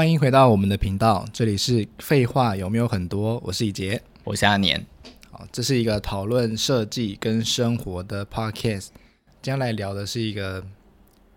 [0.00, 3.38] 欢迎回到我们的频道，这里是废话有没有很多？
[3.44, 4.86] 我是以杰，我是阿年。
[5.30, 8.86] 好，这是一个讨论设计跟生活的 podcast。
[9.42, 10.64] 今天来聊的是一个，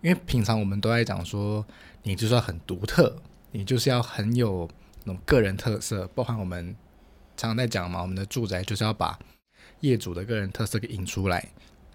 [0.00, 1.62] 因为平常我们都在讲说，
[2.04, 3.14] 你就是要很独特，
[3.50, 4.66] 你就是要很有
[5.04, 6.74] 那种个人特色，包含我们
[7.36, 9.18] 常常在讲嘛，我们的住宅就是要把
[9.80, 11.46] 业主的个人特色给引出来。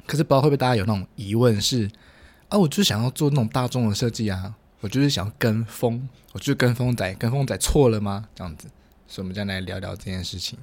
[0.05, 1.89] 可是不知道会不会大家有那种疑问是，
[2.49, 4.53] 啊，我就想要做那种大众的设计啊。
[4.81, 8.29] 我就是想要跟风，我就是跟风仔，跟风仔错了吗？
[8.33, 8.67] 这样子，
[9.07, 10.57] 所以我们再来聊聊这件事情。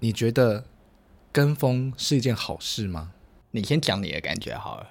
[0.00, 0.64] 你觉得
[1.32, 3.12] 跟风是一件好事吗？
[3.50, 4.90] 你先讲你的感觉好了。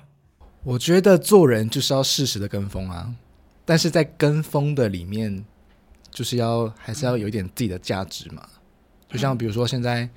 [0.63, 3.15] 我觉得做人就是要适时的跟风啊，
[3.63, 5.45] 但是在跟风的里面，
[6.11, 8.45] 就是要还是要有一点自己的价值嘛。
[9.07, 10.09] 就像比如说现在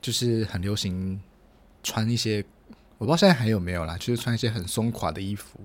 [0.00, 1.20] 就是很流行
[1.82, 2.42] 穿一些，
[2.96, 5.60] 我不知道现在还有没有啦，就是穿一些很松垮的衣服。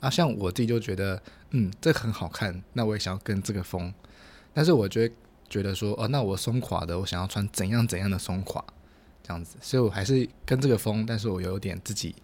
[0.00, 3.92] 啊，像我自己就觉得，嗯，这很好看，那我也想要跟这个风。
[4.52, 5.14] 但是我觉得
[5.48, 8.64] 觉得说，哦，那我松垮的，我想要穿怎样怎样的松垮，
[9.22, 12.14] 这样子，所以我还是跟这个风，但是我有点自己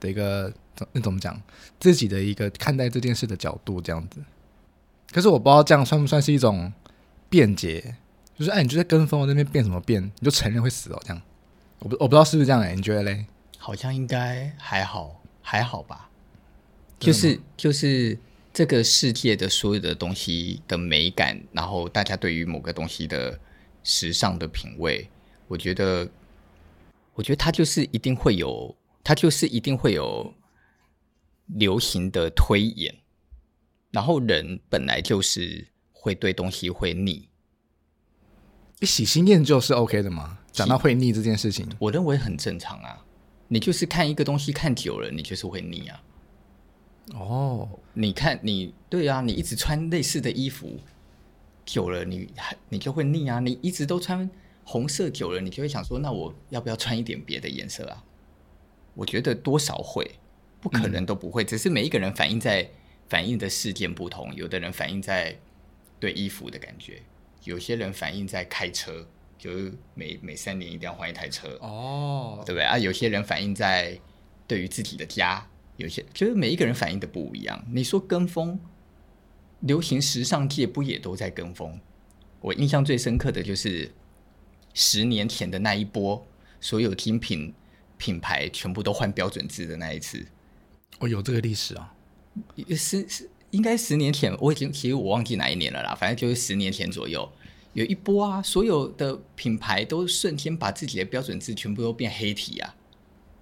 [0.00, 0.52] 的一个
[0.92, 1.40] 那怎么讲，
[1.78, 4.20] 自己的一个看待这件事的角度这样子。
[5.10, 6.72] 可是我不知道这样算不算是一种
[7.28, 7.96] 辩解，
[8.38, 10.02] 就是哎，你就在跟风那边辩什么辩？
[10.02, 11.22] 你就承认会死哦，这样。
[11.80, 13.26] 我不我不知道是不是这样哎、欸，你觉得嘞？
[13.58, 16.08] 好像应该还好，还好吧。
[17.06, 18.18] 就是就是
[18.52, 23.38] 这个世界的所有的东西的美感，然后大家对于某个东西的
[23.82, 25.08] 时尚的品味，
[25.48, 26.08] 我觉得，
[27.14, 30.34] 我觉得它就是一定会有，它就是一定会有
[31.46, 32.94] 流行的推演，
[33.90, 37.28] 然后人本来就是会对东西会腻，
[38.80, 40.38] 你喜新厌旧是 OK 的吗？
[40.52, 43.04] 讲到会腻这件事情，我认为很正常啊。
[43.48, 46.02] 你就是看一个东西看久了，你就是会腻啊。
[47.10, 50.78] 哦，你看，你对啊，你一直穿类似的衣服
[51.66, 53.40] 久了，你还你就会腻啊。
[53.40, 54.30] 你一直都穿
[54.64, 58.04] 红色久了，你就会想说，那我要不要穿一点别的颜色啊？
[58.94, 60.08] 我觉得多少会，
[60.60, 62.70] 不可能都不会，嗯、只是每一个人反应在
[63.08, 64.32] 反应的事件不同。
[64.36, 65.36] 有的人反应在
[65.98, 67.02] 对衣服的感觉，
[67.42, 69.04] 有些人反应在开车，
[69.36, 72.78] 就是每每三年一定要换一台车哦，对不对啊？
[72.78, 73.98] 有些人反映在
[74.46, 75.44] 对于自己的家。
[75.76, 77.64] 有些就是每一个人反应的不一样。
[77.72, 78.58] 你说跟风，
[79.60, 81.80] 流行时尚界不也都在跟风？
[82.40, 83.92] 我印象最深刻的就是
[84.74, 86.26] 十年前的那一波，
[86.60, 87.54] 所有精品
[87.96, 90.26] 品牌全部都换标准字的那一次。
[90.98, 91.94] 我、哦、有这个历史啊，
[92.76, 95.94] 是是应该十年前，我已经其实我忘记哪一年了啦。
[95.94, 97.30] 反正就是十年前左右，
[97.72, 102.74] 有一波啊，所有的品牌都瞬间把自己的标准字全部都变黑体啊，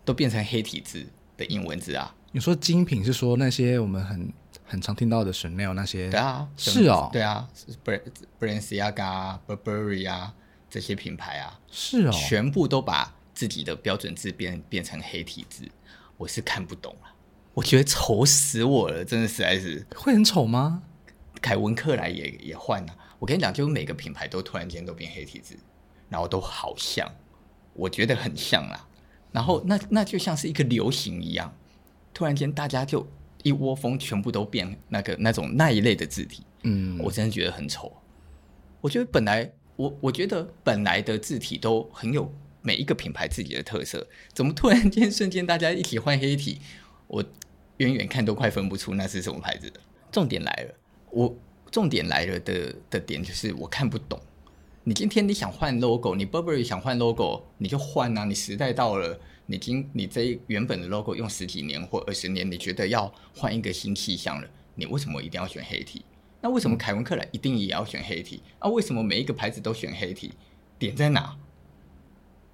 [0.05, 2.15] 都变成黑体字的英文字啊。
[2.33, 4.33] 你说精品是说那些我们很
[4.65, 6.09] 很常听到的 Chanel 那些？
[6.11, 7.49] 对啊，是哦，对啊
[8.39, 10.33] ，Balenciaga、Burberry 啊
[10.69, 15.69] 这些品牌啊，是哦，全部都把自己的标准字变变成黑体字，
[16.17, 17.09] 我是看不懂了，
[17.53, 19.85] 我觉得丑死我了，真的实在是。
[19.97, 20.85] 会很丑吗？
[21.43, 25.57] 凯文克莱也也换了，我跟你讲，就每个品牌都突然间都变黑体字，
[26.09, 27.11] 然后都好像，
[27.73, 28.87] 我觉得很像啦，
[29.33, 31.53] 然后那那就像是一个流行一样。
[32.13, 33.07] 突然间，大家就
[33.43, 36.43] 一窝蜂，全部都变那个那种那一类的字体。
[36.63, 37.93] 嗯，我真的觉得很丑。
[38.81, 46.61] 我觉得本来我我觉得本来的字体都很有每一个品牌自己的特色，怎么突然间瞬间大家一起换黑体？
[47.07, 47.25] 我
[47.79, 49.81] 远远看都快分不出那是什么牌子的。
[50.13, 50.75] 重点来了，
[51.11, 51.35] 我
[51.71, 54.21] 重点来了的的点就是我看不懂。
[54.85, 58.25] 你今天你想换 logo，你 Burberry 想换 logo，你就换啊！
[58.25, 59.19] 你时代到了。
[59.51, 64.49] 你今你这原本的 logo 用十几年或二十年，你觉得要换一个新气象了？
[64.77, 66.05] 你为什么一定要选黑体？
[66.41, 68.45] 那为什么凯文克莱一定也要选黑体？
[68.61, 70.35] 啊，为什么每一个牌子都选黑体？
[70.79, 71.37] 点在哪？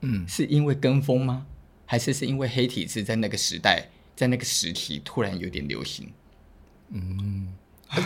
[0.01, 1.47] 嗯，是因为跟风吗？
[1.85, 6.11] 还是是因为黑体是在那个时代，在那个时期突然有点流行？
[6.89, 7.53] 嗯，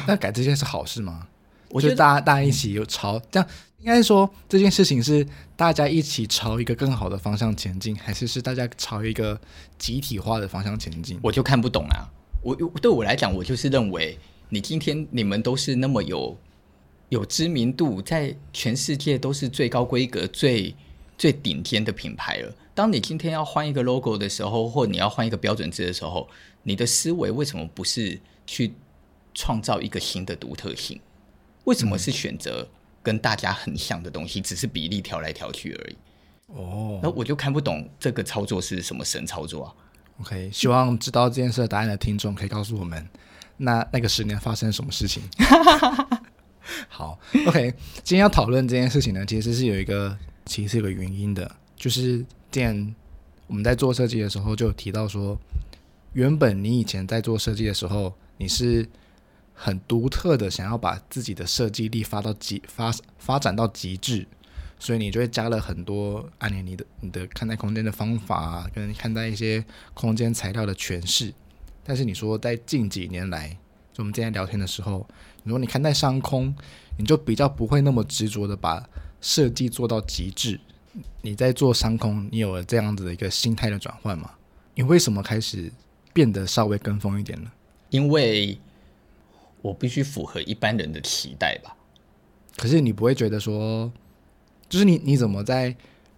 [0.09, 1.29] 那改这件是好事吗？
[1.69, 3.49] 我觉得大家大家一起有朝这样。
[3.81, 9.41] 应该说这件事情是大家一起朝一个更好的方向前进，还是是大家朝一个
[9.79, 11.19] 集体化的方向前进？
[11.23, 12.09] 我就看不懂啊！
[12.43, 14.19] 我对我来讲，我就是认为
[14.51, 16.37] 你今天你们都是那么有
[17.09, 20.75] 有知名度，在全世界都是最高规格、最
[21.17, 22.55] 最顶尖的品牌了。
[22.75, 26.29] 当你今天要换一个 logo 的时候，或你要换一个标准字的时候，
[26.63, 28.75] 你的思维为什么不是去
[29.35, 31.01] 创造一个新的独特性？
[31.65, 32.69] 为什么是选择？
[33.01, 35.97] 嗯跟大家很像的东西，只是比例调来调去而已。
[36.49, 39.75] 哦，那我就看不懂这个操作是什么神操作啊
[40.21, 43.09] ？OK，希望知道这件事的答案的听众可以告诉我们。
[43.57, 45.23] 那那个十年发生什么事情？
[46.89, 47.73] 好，OK，
[48.05, 52.95] 今天要讨论这件事情呢，其实是有一个，其实是有个原因的，就是既然
[53.47, 55.39] 我们在做设计的时候就有提到说，
[56.13, 58.87] 原本你以前在做设计的时候，你是
[59.63, 64.27] 很独特的，想要把自己的设计力发到极发发展到极致，
[64.79, 69.63] 所以你就会加了很多按你你的你的看待空间的方法啊，跟看待一些
[69.93, 71.35] 空间材料的诠释。
[71.85, 73.51] 但是你说在近几年来，
[73.93, 75.07] 就我们今天聊天的时候，
[75.45, 76.55] 如果你看待商空，
[76.97, 78.89] 你就比较不会那么执着的把
[79.21, 80.59] 设计做到极致。
[81.21, 84.31] 你在做商空，你有了这样子的一个心态的转换吗？
[84.75, 85.71] 你为什么开始
[86.15, 87.53] 变得稍微跟风一点呢？
[87.91, 88.59] 因为
[89.63, 91.77] 我必须符合一般人的期待吧。
[92.57, 93.91] 可是你不会觉得说，
[94.69, 95.75] 就是你你怎么在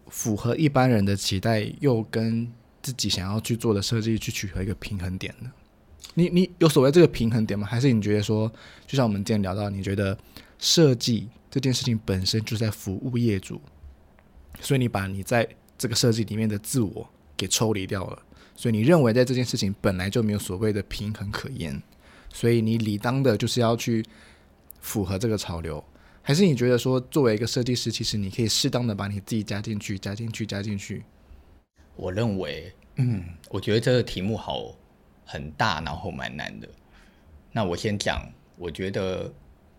[0.09, 2.51] 符合一般人的期待，又跟
[2.83, 5.51] 自己想要去做的设计去取得一个平衡点呢？
[6.15, 7.67] 你你有所谓这个平衡点吗？
[7.67, 8.51] 还是你觉得说，
[8.87, 10.19] 就像我们今天聊到，你觉得
[10.59, 13.61] 设计这件事情本身就是在服务业主，
[14.61, 15.49] 所以你把你在
[15.79, 18.23] 这个设计里面的自我给抽离掉了，
[18.55, 21.81] 所以你认为在这件事情本来就没有所谓的平衡可言，
[22.33, 24.05] 所以你理当的就是要去
[24.81, 25.85] 符合这个潮流，
[26.23, 31.05] 还是你觉得说，作为一个设计师，其实你可以适当的把你自己加进去，加进去，加进去？
[31.95, 34.75] 我认为，嗯，我觉得这个题目好。
[35.25, 36.69] 很大，然后蛮难的。
[37.53, 39.33] 那我先讲，我觉得，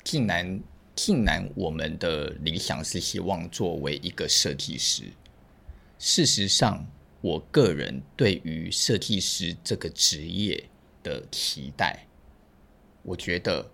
[0.04, 0.60] 既然
[0.96, 5.04] 既然我们的理想是希望作为一个设计师，
[6.00, 6.84] 事实上，
[7.22, 10.64] 我个人对于设计师这个职业
[11.04, 12.08] 的期待，
[13.04, 13.70] 我觉得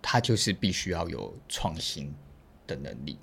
[0.00, 2.14] 他就是必须要有创新
[2.66, 3.18] 的能力，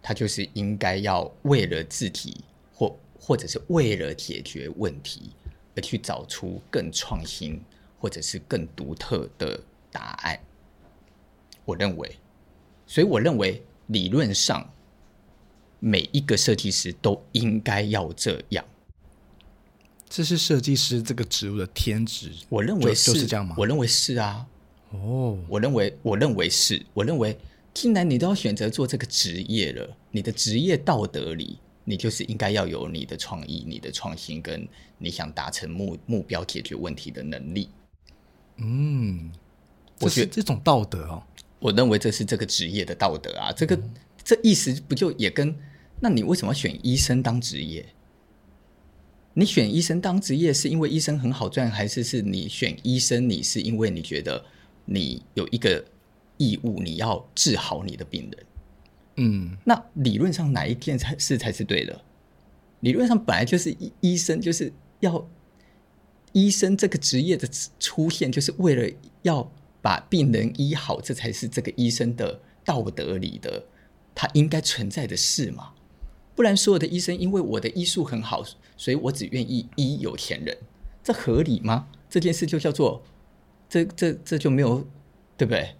[0.00, 5.32] 他就是应该要为了自己或或者是为了解决问题。
[5.76, 7.62] 而去找出更创新
[8.00, 9.58] 或者是更独特的
[9.92, 10.36] 答案，
[11.64, 12.18] 我认为，
[12.88, 14.68] 所以我认为理论上
[15.78, 18.64] 每一个设计师都应该要这样。
[20.10, 23.54] 这是设计师这个职务的天职，我认为是，就是这样吗？
[23.56, 24.46] 我认为是啊。
[24.90, 27.38] 哦，我认为，我认为是，我认为，
[27.72, 31.58] 既然你都要选择做这个职业了，你的职业道德里。
[31.82, 34.68] 你就是应该要有你的创意、你的创新，跟
[34.98, 37.68] 你想达成目目标、解决问题的能力。
[38.58, 39.32] 嗯，
[39.98, 41.22] 我觉得这种道德哦，
[41.58, 43.50] 我认为这是这个职业的道德啊。
[43.50, 45.52] 这个、嗯、这意思不就也跟……
[45.98, 47.84] 那你为什么选医生当职业？
[49.40, 53.26] 你选医生当职业是因为医生很好赚，还是是你选医生？
[53.26, 54.44] 你是因为你觉得
[54.84, 55.82] 你有一个
[56.36, 58.46] 义务，你要治好你的病人？
[59.16, 62.04] 嗯，那理论上哪一件才是才是对的？
[62.80, 64.70] 理论上本来就是医医生就是
[65.00, 65.26] 要
[66.32, 67.48] 医生这个职业的
[67.78, 69.50] 出现，就是为了要
[69.80, 73.64] 把病人医好，这才是这个医生的道德里的
[74.14, 75.72] 他应该存在的事嘛。
[76.40, 78.42] 不然所有的医生因为我的医术很好，
[78.74, 80.56] 所以我只愿意医有钱人，
[81.04, 81.86] 这合理吗？
[82.08, 83.02] 这件事就叫做
[83.68, 84.88] 这这这就没有
[85.36, 85.76] 对不对？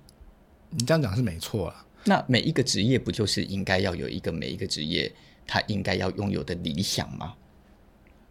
[0.68, 1.86] 你这样讲是没错啊。
[2.04, 5.10] 那每一个职业不就是应该要有一个每一个职业
[5.46, 7.36] 他应该要拥有的理想吗？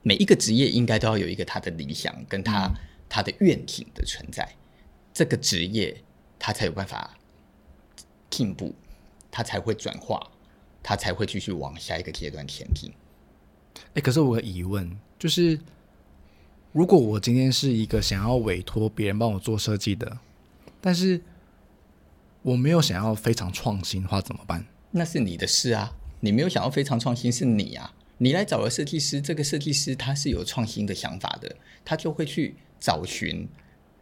[0.03, 2.75] 每一个职业应该都要有一个他的理想跟他、嗯、
[3.09, 4.47] 他的愿景的存在，
[5.11, 5.99] 这个职业
[6.37, 7.17] 他才有办法
[8.29, 8.75] 进步，
[9.31, 10.29] 他才会转化，
[10.81, 12.91] 他才会继续往下一个阶段前进。
[13.75, 15.59] 哎、欸，可是我有个疑问就是，
[16.71, 20.19] 如果我今天是一个想要委托别人帮我做设计的，
[20.81, 21.21] 但是。
[22.41, 24.65] 我没有想要非常创新的话怎么办？
[24.91, 25.93] 那是你的事啊！
[26.21, 27.93] 你没有想要非常创新是你啊！
[28.19, 33.45] 你来找了设计师，这个设计师他是有创新的想法的，他就会去找寻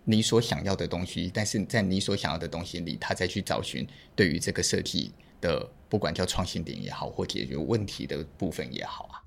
[0.03, 9.24] 你所想要的东西，但是在你所想要的东西里，他再去找寻对于这个设计的不管叫创新点也好，或解决问题的部分也好啊。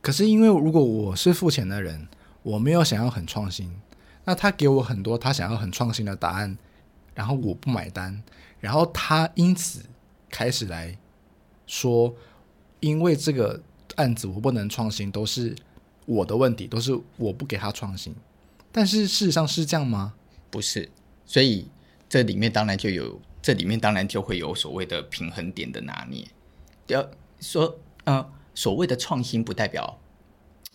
[0.00, 2.08] 可是因为如果我是付钱的人，
[2.42, 3.74] 我没有想要很创新，
[4.24, 6.56] 那他给我很多他想要很创新的答案。
[7.14, 8.22] 然后我不买单，
[8.60, 9.84] 然后他因此
[10.30, 10.96] 开始来
[11.66, 12.14] 说，
[12.78, 13.60] 因为这个
[13.96, 15.52] 案子我不能创新，都是
[16.06, 18.14] 我的问题，都是我不给他创新。
[18.70, 20.14] 但是事实上是这样吗？
[20.48, 20.88] 不是，
[21.26, 21.66] 所以
[22.08, 26.26] 这里面当然就有，这里面当然就会有所谓的平衡点的拿捏。
[26.86, 27.08] 要
[27.40, 30.00] 说，呃，所谓的创新不代表，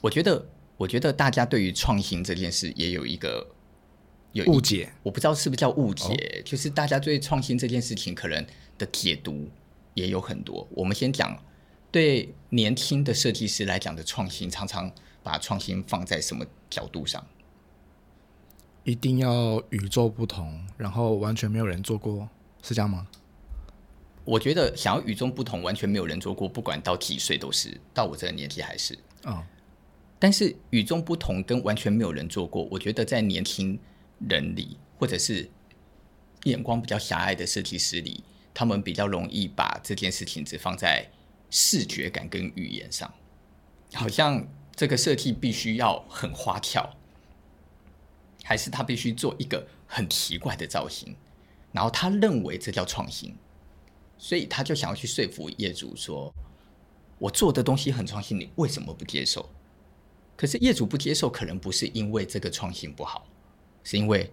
[0.01, 3.49] 我觉得，我觉得大家对于创新这件事也有一个。
[4.33, 8.43] 有误解，我不知道是不是叫误解，哦、就是大家对创新这件事情可能
[8.79, 9.47] 的解读
[9.93, 10.67] 也有很多。
[10.71, 11.37] 我们先讲，
[11.91, 14.91] 对年轻的设计师来讲的创新，常常
[15.21, 17.23] 把创新放在什么角度上？
[18.83, 22.27] 一定要与众不同，然后完全没有人做过，
[22.63, 23.07] 是这样吗？
[24.25, 28.97] 我觉得想要与众不同，完全没有人做过，不管到几岁都是，到我这个年纪还是。
[29.23, 29.43] 哦，
[30.17, 33.77] 但是与众不同跟完全没有人做过，我觉得在年轻
[34.29, 35.49] 人里，或者是
[36.45, 41.05] 眼光比较狭隘的设计师里，他们比较容易把这件事情只放在
[41.49, 43.13] 视觉感跟语言上，
[43.93, 46.95] 好像这个设计必须要很花俏，
[48.43, 51.13] 还是他必须做一个很奇怪的造型，
[51.73, 53.35] 然后他认为这叫创新。
[54.17, 56.33] 所以他就想要去说服业主说
[57.19, 59.49] ：“我做的东西很创新，你为什么不接受？”
[60.37, 63.27] 可是业主不接受，可能不是因为这个创新不好，
[63.83, 64.31] 是因为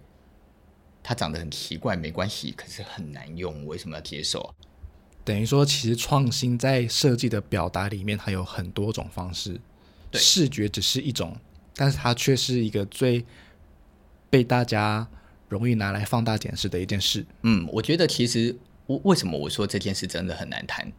[1.03, 4.55] 它长得很奇怪，没关系，可是很难用，为什么要接受？
[5.25, 9.59] 等于说，其实创新在设计的表达里面，它有很多种方式，
[10.13, 11.35] 视觉只是一种，
[11.75, 13.25] 但是它却是一个最
[14.29, 15.07] 被大家
[15.51, 17.25] 容易拿来放大检视的一件事。
[17.43, 18.99] 嗯，我觉得其实我。
[19.03, 20.89] 为什么我说这件事真的很难谈？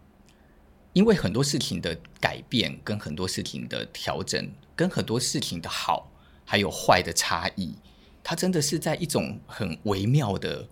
[0.93, 6.13] 因为很多事情的改变，跟很多事情的调整，跟很多事情的好
[6.45, 7.75] 还有坏的差异，
[8.23, 10.69] 它真的是在一种很微妙的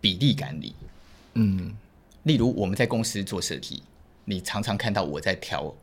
[0.00, 0.74] 比例感里。
[1.34, 1.76] 嗯，
[2.22, 3.82] 例如我们在公司做设计，
[4.24, 5.74] 你常常看到我在调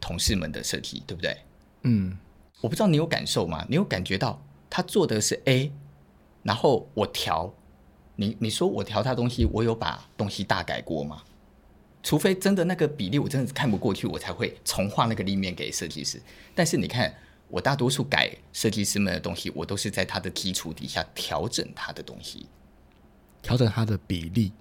[0.00, 1.36] 同事们的设计，对不对？
[1.82, 2.16] 嗯，
[2.62, 3.66] 我不知道你有感受吗？
[3.68, 5.70] 你有感觉到他做的是 A，
[6.42, 7.52] 然后我调。
[8.14, 11.22] 你你说我调他东西，我有把东西大改过吗？
[12.02, 16.20] 除非真的那个比例我真的是看不过去，我才会重画那个立面给设计师。
[16.54, 17.12] 但是你看，
[17.48, 22.46] 我大多数改设计师们的东西，我都是在他的基础底下调整他的东西，
[23.40, 24.52] 调整他的比例，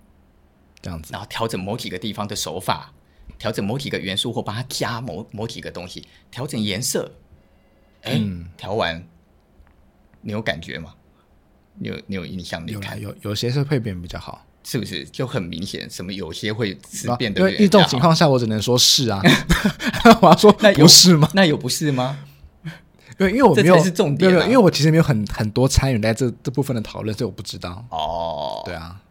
[0.81, 2.93] 这样子，然后调整某几个地方的手法，
[3.37, 7.11] 调整某几个元素或帮他加某某几个东西，调整颜色。
[8.03, 9.05] 哎，嗯，调完，
[10.21, 10.95] 你有感觉吗？
[11.81, 12.63] 你有你有印象？
[12.67, 15.89] 你看有有有些是会变比较好，是不是就很明显？
[15.89, 19.19] 什么有些会是变得因为这种情况下，我只能说是啊。
[20.21, 21.27] 我要说那不是吗？
[21.33, 22.19] 那有不是吗？
[23.19, 27.83] 因为因为我没有重点、啊，因为我其实没有很很多参与在这这部分的讨论，所以我不知道。
[27.89, 29.01] 哦，对啊，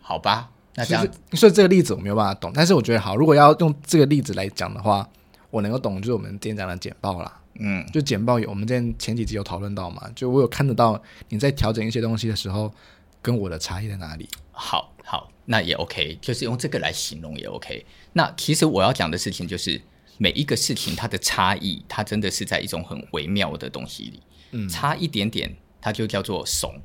[0.00, 2.52] 好吧，那这样所以这个例子我没有办法懂。
[2.54, 5.06] 但是我觉得好，如果要用这个例子来讲的话，
[5.50, 7.40] 我能够懂，就是我们今天讲的简报啦。
[7.64, 12.74] 嗯，就简报有，我们之前前几集有讨论到嘛，就我有看得到你在调整一些东西的时候，
[13.22, 14.28] 跟我的差异在哪里？
[14.50, 17.86] 好，好，那也 OK，就是用这个来形容也 OK。
[18.14, 19.80] 那其实我要讲的事情就是，
[20.18, 26.80] 每一个事情它的差异，它真的是在一种很微妙的东西里，嗯，差一点点它就叫做怂，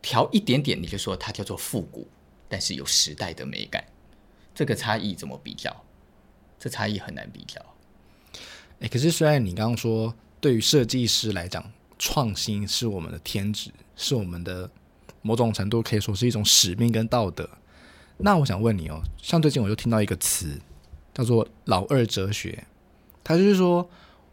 [0.00, 2.08] 调一点点你就说它叫做复古，
[2.48, 3.84] 但是有时代的美感，
[4.54, 5.84] 这个差异怎么比较？
[6.58, 7.60] 这差异很难比较。
[8.80, 11.64] 哎，可是虽然你刚刚说，对于设计师来讲，
[11.98, 14.70] 创新是我们的天职，是我们的
[15.22, 17.48] 某种程度可以说是一种使命跟道德。
[18.18, 20.60] 那我想问你哦，像最近我就听到一个词
[21.14, 22.66] 叫做“老二哲学”，
[23.24, 23.88] 它就是说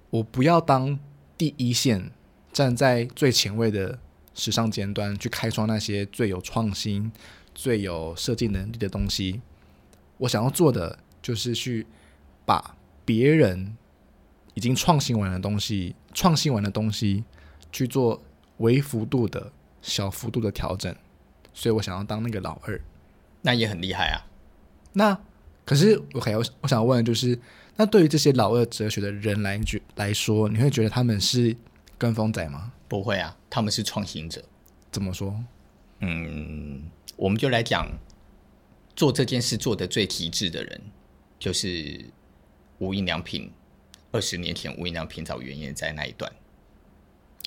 [0.09, 0.99] 我不要当
[1.37, 2.11] 第一线，
[2.51, 3.97] 站在最前卫的
[4.33, 7.09] 时尚尖端去开创那些最有创新、
[7.55, 9.39] 最有设计能力的东西。
[10.17, 11.87] 我想要做的就是去
[12.45, 13.77] 把别人。
[14.53, 17.23] 已经创新完的东西，创新完的东西
[17.71, 18.21] 去做
[18.57, 20.95] 微幅度的小幅度的调整，
[21.53, 22.79] 所以我想要当那个老二，
[23.41, 24.21] 那也很厉害啊。
[24.93, 25.19] 那
[25.65, 27.39] 可是我还有我想问的就是，
[27.77, 31.55] 那对于这些老二哲学的人来觉来说，你会觉得他们是
[31.97, 32.71] 跟风仔吗？
[32.87, 34.43] 不会啊，他们是创新者。
[34.91, 35.43] 怎么说？
[35.99, 36.83] 嗯，
[37.15, 37.87] 我们就来讲
[38.95, 40.81] 做这件事做得最极致的人，
[41.39, 42.05] 就是
[42.77, 43.51] 无印良品。
[44.13, 46.31] 二十年前，无印良品找原研哉那一段，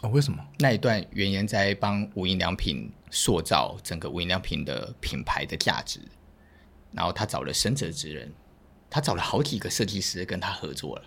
[0.03, 6.01] 哦，为什么那一段原研哉帮无印良品塑造整个无印良品的品牌的价值？
[6.91, 8.33] 然后他找了深泽直人，
[8.91, 11.05] 他找了好几个设计师跟他合作了。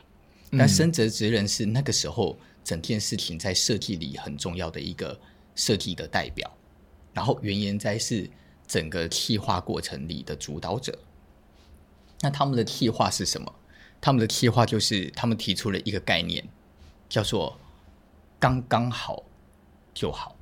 [0.50, 5.20] 那深泽直人是那个时候整件事情在设计里很重要的一个
[5.56, 6.50] 设计的代表，
[7.14, 8.30] 然后原研哉是
[8.66, 10.98] 整个企划过程里的主导者。
[12.22, 13.54] 那他们的企划是什么？
[14.02, 16.48] 他们的计划就是，他们提出了一个概念，
[17.10, 17.58] 叫做
[18.40, 19.24] “刚刚好
[19.94, 20.36] 就好”。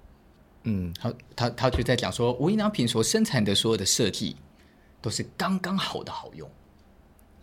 [0.64, 4.36] 嗯，他他他就在讲说，无印良品所生产的所有的设计
[5.02, 6.50] 都是刚刚好的好用，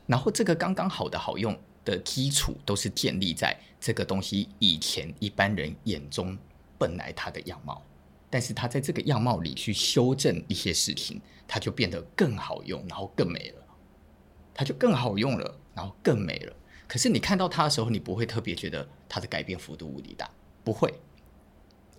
[0.06, 6.36] 然后这个刚刚好的好用的基础都是建立在这个东西以前一般人眼中
[6.76, 7.82] 本来它的样貌，
[8.28, 13.62] 但是他在这个样貌里去修正一些事情，它就变得更好用，然后更美了，
[14.52, 15.58] 它就更好用了。
[15.74, 16.56] 然后更美了。
[16.86, 20.30] 可是你看到它的时候，你不会特别觉得它的改变幅度无敌大，
[20.62, 20.92] 不会。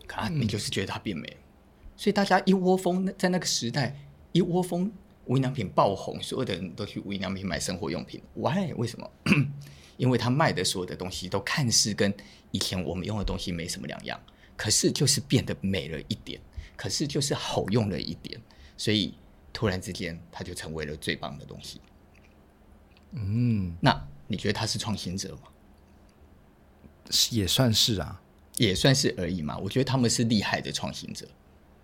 [0.07, 1.37] 可啊，你就是觉得它变美，了、
[1.95, 3.99] 所以大家一窝蜂在那个时代，
[4.31, 4.91] 一窝蜂
[5.25, 8.21] 无印良品爆红，所有的人都去无印良品买生活用品。
[8.35, 8.71] Why？
[8.75, 9.11] 为什么？
[9.97, 12.13] 因为他卖的所有的东西都看似跟
[12.51, 14.19] 以前我们用的东西没什么两样，
[14.55, 16.39] 可是就是变得美了一点，
[16.75, 18.39] 可是就是好用了一点，
[18.77, 19.13] 所以
[19.51, 21.81] 突然之间它就成为了最棒的东西。
[23.15, 25.49] 嗯，那你觉得他是创新者吗？
[27.31, 28.21] 也算是啊，
[28.57, 29.57] 也算是而已嘛。
[29.57, 31.27] 我觉得他们是厉害的创新者，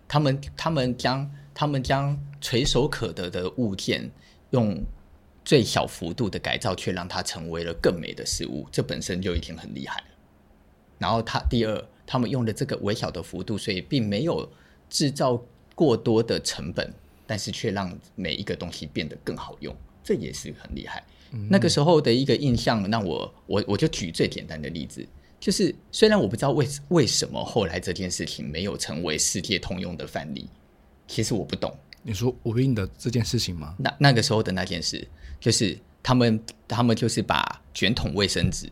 [0.07, 4.09] 他们他们将他们将垂手可得的物件
[4.49, 4.83] 用
[5.45, 10.05] 最小幅度的改造，却让它成为了更美的事物，这本身就已经很厉害了。
[10.97, 14.51] 然后他第二，他们用的这个微小的幅度，所以并没有
[14.89, 15.41] 制造
[15.75, 16.93] 过多的成本，
[17.25, 21.03] 但是却让每一个东西变得更好用，这也是很厉害。
[21.49, 25.07] 那个时候的一个印象，让我我我就举最简单的例子，
[25.39, 30.49] 就是虽然我不知道为为什么后来这件事情没有成为世界通用的范例，
[31.07, 31.73] 其实我不懂。
[32.03, 33.75] 你说无印的这件事情吗？
[33.77, 35.07] 那那个时候的那件事，
[35.39, 38.69] 就是他们他们就是把卷筒卫生纸，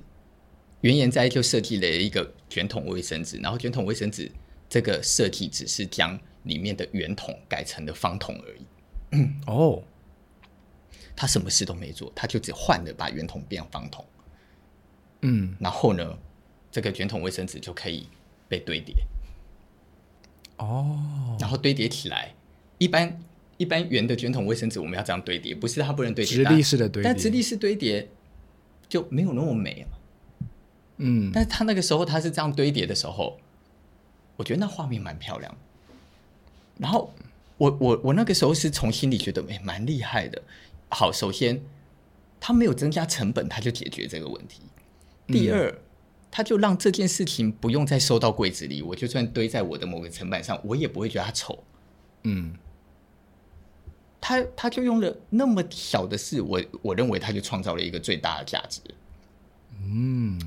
[0.81, 4.29] 原研哉就设计了一个卷筒卫生纸，然后卷筒卫生纸
[4.67, 9.27] 这个设计只是将里面的圆筒改成了方筒而已。
[9.47, 9.81] 哦。
[11.19, 14.05] 他什么事都没做，他就只换了把圆筒变方筒，
[15.19, 16.17] 嗯，然后呢，
[16.71, 18.07] 这个卷筒卫生纸就可以
[18.47, 18.95] 被堆叠，
[20.55, 22.33] 哦，然后堆叠起来，
[22.77, 23.19] 一般
[23.57, 28.07] 一般圆的卷筒卫生纸我们要这样堆叠，不是它不能堆叠，直立式的堆叠，但直立式堆叠
[28.87, 29.99] 就没有那么美了，
[30.99, 33.37] 嗯，但是他那个时候他是这样堆叠的时候，
[34.37, 35.53] 我觉得那画面蛮漂亮，
[36.77, 37.13] 然后
[37.57, 40.41] 我我我那个时候是从心里觉得哎蛮厉害的。
[40.89, 41.61] 好，首先，
[42.39, 44.61] 他没有增加成本，他就解决这个问题。
[45.27, 45.77] 第二，嗯、
[46.31, 51.63] 他就让这件事情不用再收到柜子里，我就算堆在我的某个层板上，我也不会觉得它丑。
[52.23, 52.55] 嗯，
[54.19, 58.81] 他他就用了那么小的事，我我认为他就创造了一个最大的价值。
[59.83, 60.39] 嗯，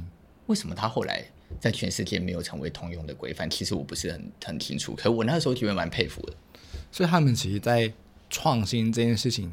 [0.47, 1.25] 为什么他后来
[1.61, 3.49] 在全世界没有成为通用的规范？
[3.49, 6.35] 其实我不是很很清楚，可我那时候觉得蛮佩服的。
[6.91, 7.93] 所以他们其实，在
[8.29, 9.53] 创新这件事情。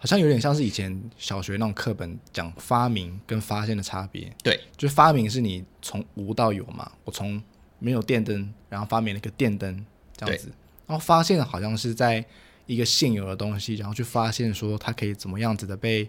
[0.00, 4.32] 好像有点像是以前小学那种课本讲发明跟发现的差别。
[4.44, 7.42] 对，就是发明是你从无到有嘛，我从
[7.80, 9.84] 没有电灯，然后发明了一个电灯
[10.16, 10.52] 这样子。
[10.86, 12.24] 然后发现好像是在
[12.66, 16.08] 一个现有的东西，然后去发现说它可以怎么样子的被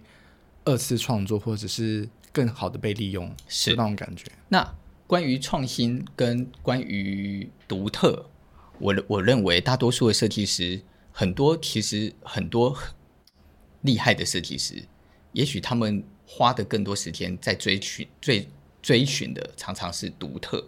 [0.65, 4.25] 二次创作，或者是更好的被利用，是那种感觉。
[4.49, 4.75] 那
[5.07, 8.29] 关于创新跟关于独特，
[8.77, 10.79] 我我认为大多数的设计师
[11.11, 12.77] 很多其实很多。
[13.81, 14.83] 厉害的设计师，
[15.31, 18.47] 也许他们花的更多时间在追寻、追
[18.81, 20.67] 追寻的常常是独特。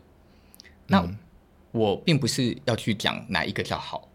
[0.88, 1.18] 那、嗯、
[1.72, 4.10] 我并不是要去讲哪一个叫好，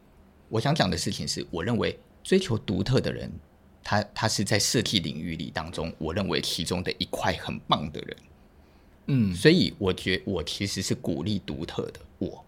[0.49, 3.31] 我想讲的事情是，我认为追求独特的人，
[3.83, 8.17] 他他是在设计领域里当中，我认为其中的一块很棒的人。
[9.07, 12.45] 嗯，所以我觉我其实是鼓励独特的我。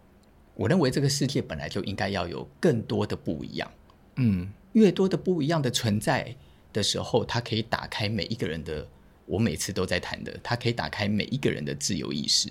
[0.54, 3.70] 我认为这个世界本来就应该要有更多的不一样。
[4.16, 4.52] 嗯。
[4.72, 6.34] 越多的不一样的存在
[6.72, 8.86] 的时候，它可以打开每一个人的。
[9.26, 12.50] 我每次都在谈的，它可以打开每一个人的自由意识。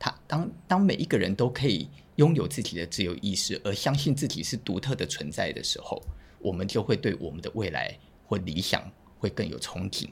[0.00, 6.02] 他当当每一个人都可以拥有自己的自由意识，而相信自己是独特的存在的时候，
[6.40, 8.82] 我们就会对我们的未来或理想
[9.20, 10.08] 会更有憧憬。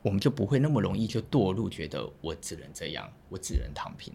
[0.00, 4.14] 我们就不会那么容易就堕入觉得我只能这样，我只能躺平。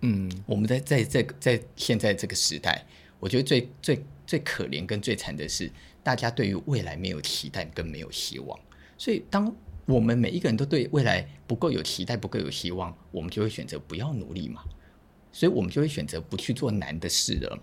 [0.00, 2.82] 嗯，我们在在这个在现在这个时代，
[3.18, 4.02] 我觉得最最。
[4.30, 5.68] 最可怜跟最惨的是，
[6.04, 8.56] 大家对于未来没有期待跟没有希望。
[8.96, 9.52] 所以，当
[9.86, 14.62] 我们每一个人都对未来不够有期待、不够有希望，我们就会选择不要努力嘛。
[15.32, 17.62] 所以我们就会选择不去做难的事了嘛。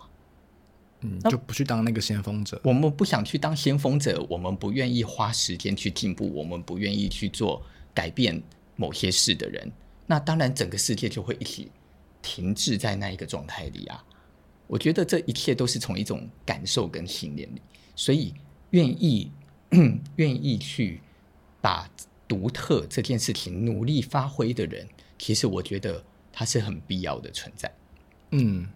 [1.03, 2.59] 嗯，就不去当那个先锋者。
[2.65, 8.43] 我们不想去当先锋者，我们不愿意花时间去进步，我们不愿意去做改变
[8.75, 9.71] 某些事的人，
[10.05, 11.71] 那当然整个世界就会一起
[12.21, 14.03] 停滞在那一个状态里啊。
[14.67, 17.61] 我觉得这一切都是从一种感受跟信念里，
[17.95, 18.33] 所以
[18.71, 19.31] 愿意
[20.17, 21.01] 愿意去
[21.61, 21.89] 把
[22.27, 24.85] 独特这件事情努力发挥的人，
[25.17, 26.03] 其实我觉得
[26.33, 27.71] 他是很必要的存在。
[28.31, 28.67] 嗯，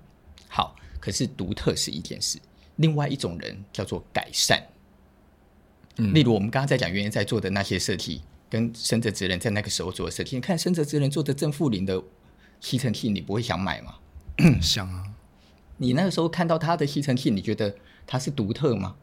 [0.48, 2.40] 好，可是独特是一件事，
[2.78, 4.66] 另外一种人叫做改善。
[5.98, 12.02] 嗯，例如我们刚刚在讲原研在做的那些设计，跟深泽直人在那个时候做的设计，你看深泽直人做的正负零的
[12.62, 13.96] 吸尘器，你不会想买吗？
[14.62, 15.11] 想啊。
[15.82, 18.96] 你那个时候看到它的吸尘器，你觉得它是独特吗？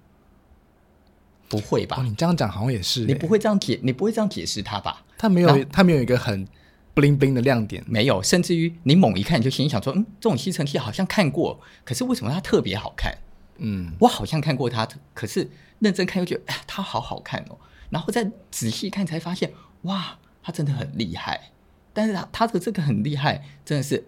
[1.49, 1.97] 不会吧？
[1.99, 5.05] 哦，你这样讲好像也是，你不会这样解，你不会这样解释它吧？
[5.19, 6.47] 它没有，它没有一个很
[6.95, 13.12] bling bling 的亮点，没有，甚至于你猛一看，你就心里想说，嗯，这种吸尘器好像看过，可是为什么它特别好看？
[13.57, 17.59] 嗯，我好像看过它，可是认真看又觉得，哎，它好好看哦。
[17.91, 21.51] 然后再仔细看才发现，哇，它真的很厉害。
[21.93, 24.05] 但是它它的这个很厉害，真的是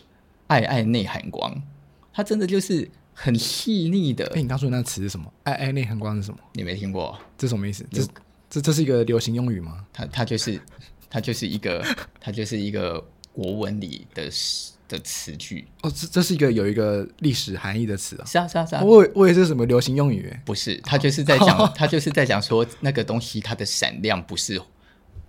[0.47, 1.61] 爱爱内涵光，
[2.13, 4.25] 它真的就是很细腻的。
[4.35, 5.33] 哎，你刚说的那个词是什么？
[5.45, 6.39] 爱爱内含光是什么？
[6.55, 7.19] 你没听过？
[7.39, 7.87] 这什么意思？
[7.91, 8.03] 这
[8.49, 9.85] 这这是一个流行用语吗？
[9.93, 10.61] 它它就是
[11.09, 11.85] 它就是一个
[12.21, 14.29] 它就是一个国文里的
[14.89, 15.67] 的词句。
[15.83, 18.25] 哦，这这是一个有一个历史含义的词啊。
[18.25, 18.83] 是啊是啊是啊。
[18.83, 20.35] 我我以为是什么流行用语？
[20.45, 24.61] 不是，他就是在讲，他就是在讲说那个东西它的闪亮不是。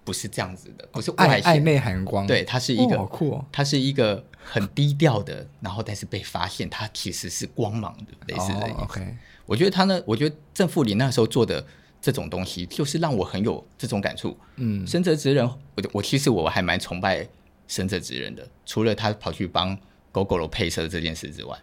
[0.04, 8.78] 不是这样子的，不是外爱内含光，对，它是一个，哦，好酷哦，它是一个很低调的，然后但是被发现，他其实是光芒的，类似的意思。
[8.78, 11.66] 哦，OK，我觉得他呢，我觉得郑富林那时候做的
[12.02, 14.38] 这种东西，就是让我很有这种感触。
[14.58, 15.60] 嗯，深泽直人，我
[15.94, 17.28] 我其实我还蛮崇拜
[17.68, 19.78] 深泽直人的，除了他跑去帮
[20.12, 21.58] Gogoro 配色这件事之外，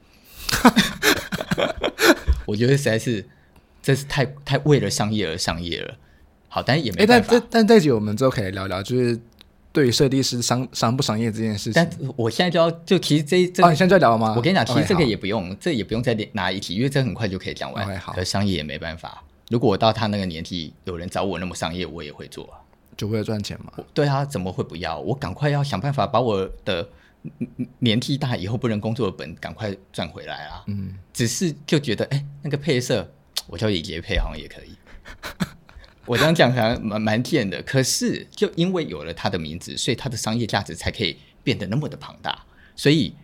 [2.47, 3.27] 我觉得实在是
[3.83, 5.95] 这是太太为了商业而商业了。
[6.49, 7.35] 好，但也没办法。
[7.35, 9.21] 欸、但但这集我们之后可以聊聊，就是
[9.73, 11.75] 对于设计师商商不商业这件事情。
[11.75, 14.35] 但我现在就要就其实这这、啊，你现在就要聊了吗？
[14.37, 17.87] 我跟你讲，其实这个也不用，这也不用再拿一题，因为这很快就可以讲完。
[17.87, 19.23] Okay, 好，可商业也没办法。
[19.51, 22.49] 如果我到他那个年纪，有人找我那么商业，我也会做，
[22.97, 23.73] 就为了赚钱嘛。
[23.95, 24.99] 对啊，怎么会不要？
[24.99, 26.87] 我赶快要想办法把我的
[27.79, 30.63] 年纪大以后不能工作的本赶快赚回来啊！
[30.67, 33.11] 嗯，只是就觉得，哎、欸，那个配色，
[33.47, 34.77] 我叫李杰配好像也可以。
[36.09, 42.47] 我这样讲可能蛮蛮贱的，可是就因为有了他的名字，所以他的商业价值才可以变得那么的庞大。
[42.75, 43.15] 所以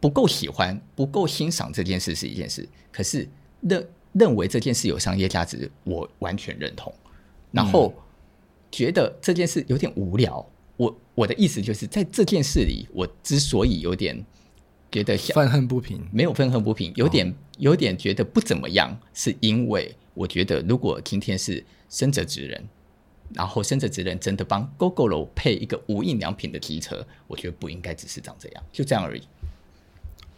[0.00, 3.28] 不够喜欢、不够欣赏这件事是一件事，可是
[3.60, 6.90] 认认为这件事有商业价值，我完全认同。
[7.52, 7.92] 然后
[8.72, 10.44] 觉得这件事有点无聊。
[10.78, 14.24] 我我的意思就是在这件事里，我之所以有点
[14.90, 19.94] 觉得愤恨不平，没有愤恨不平，有点有点觉得不怎么样，是因为。
[20.16, 22.64] 我觉得，如果今天是深泽直人，
[23.34, 29.22] 然后深泽直人真的帮 Gogoro 配一个无印良品的机车，我觉得不应该只是长这样，就这样而已。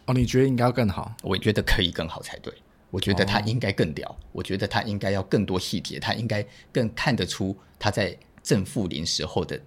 [0.05, 1.15] 哦，你觉得应该要更好？
[1.23, 2.53] 我觉得可以更好才对。
[2.91, 4.09] 我觉得他应该更屌。
[4.09, 9.61] 哦、我觉得他应该要更多细节，他应该更看得出他在正负零时候的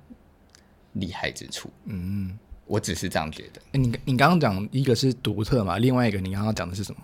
[0.94, 1.70] 厉害之处。
[1.84, 3.62] 嗯，我只是这样觉得。
[3.78, 5.78] 你你刚刚讲一个是独特嘛？
[5.78, 7.00] 另外一个你刚刚讲的是什么？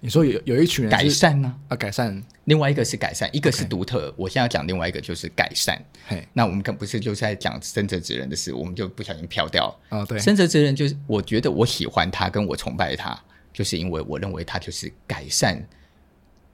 [0.00, 1.54] 你说有有一群人改善呢？
[1.68, 2.22] 啊，改善。
[2.44, 4.14] 另外一个是改善，一个是独特。
[4.16, 5.84] 我现在要讲另外一个就是改善。
[6.06, 9.98] 嘿，那我们可不是就是在讲深泽直人的事，我们就不小心飘掉了。
[9.98, 13.20] 哦，对，深泽直人就是我觉得我喜欢他，跟我崇拜他，
[13.52, 15.60] 就是因为我认为他就是改善，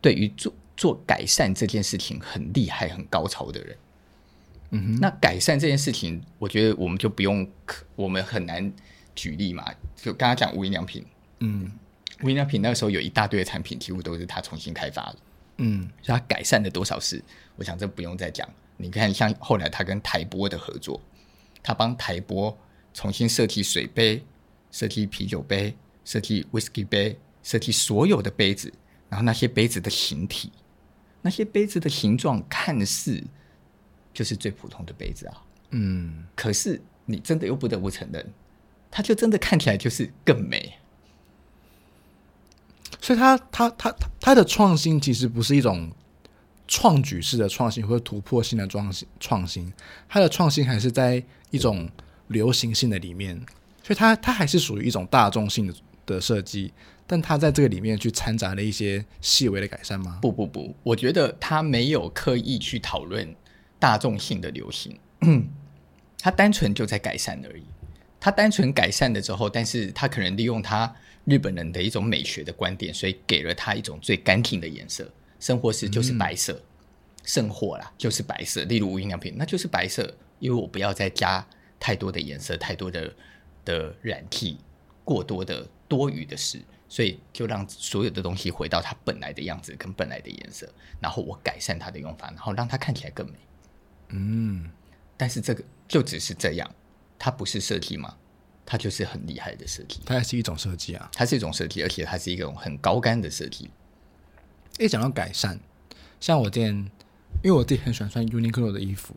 [0.01, 3.77] 对于做做改善这件事情很厉害、很高超的人。
[4.71, 7.47] 嗯哼，那改善这件事情，我觉得我们就不用，
[7.97, 8.73] 我们很难
[9.14, 9.62] 举例嘛。
[9.95, 11.05] 就刚刚讲无印良品，
[11.40, 11.71] 嗯。
[12.23, 15.17] 无印良品那个时候有一大堆的产品，几乎都是他重新开发的。
[15.59, 17.23] 嗯，所以他改善了多少事？
[17.57, 18.49] 我想这不用再讲。
[18.77, 21.01] 你看，像后来他跟台波的合作，
[21.63, 22.57] 他帮台波
[22.95, 24.25] 重新设计水杯、
[24.71, 28.73] 设计啤酒杯、设计 whisky 杯、设计所有的杯子，
[29.09, 30.51] 然后那些杯子的形体，
[31.21, 33.23] 那些杯子的形状看似
[34.13, 35.43] 就是最普通的杯子啊。
[35.71, 38.33] 嗯，可是你真的又不得不承认，
[38.91, 40.75] 它就真的看起来就是更美。
[43.03, 45.91] 所以他，他他他他的创新其实不是一种
[46.69, 49.71] 创举式的创新或者突破性的创新创新，
[50.09, 51.91] 他的创新还是在一种
[52.29, 53.37] 流行性的里面，
[53.83, 55.75] 所以他他还是属于一种大众性的
[56.07, 56.73] 的设计，
[57.05, 60.21] 但他在这个里面去掺杂了一些细微的改善吗？
[60.23, 63.35] 不不不，我觉得他没有刻意去讨论
[63.81, 64.97] 大众性的流行，
[66.23, 67.65] 他单纯就在改善而已。
[68.23, 70.95] 他单纯改善了之后，但是他可能利用他。
[71.25, 75.09] 日本人的一种美学的观点，所以给了他一种最干净的颜色。
[75.39, 76.61] 生活是就是白色，
[77.25, 78.65] 圣、嗯、活啦就是白色。
[78.65, 81.47] 例如无印良品，那就是白色，因为我不要再加
[81.79, 83.15] 太多的颜色、太多的
[83.65, 84.59] 的染剂、
[85.05, 90.69] 过多的多余的事，所以就让所有的东西回到它本来的样子跟本来的颜色。
[90.99, 93.39] 然后我改善它的用法，然后让它看起来更美。
[94.09, 94.69] 嗯，
[95.17, 96.69] 但是这个就只是这样，
[97.25, 98.17] 它不是设计吗？
[98.67, 103.71] 它就是很厉害的设计，它还是一种设计啊，它是一种设计，而且它是一种很高干的设计。
[104.81, 105.61] 一，讲到改善，
[106.19, 106.75] 像我之前，
[107.45, 109.15] 因为我自己很喜欢穿 Uniqlo 的衣服，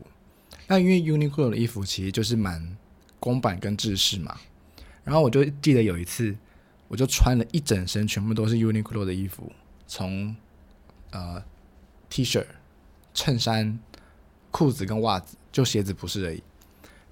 [0.68, 2.76] 那因为 Uniqlo 的衣服其实就是蛮
[3.18, 4.38] 公版跟制式嘛，
[5.02, 6.36] 然后我就记得有一次，
[6.86, 9.50] 我就穿了一整身全部都是 Uniqlo 的衣服，
[9.88, 10.36] 从
[11.10, 11.42] 呃
[12.08, 12.46] T 恤、
[13.12, 13.76] 衬衫、
[14.52, 16.40] 裤子跟袜子，就鞋子不是而已。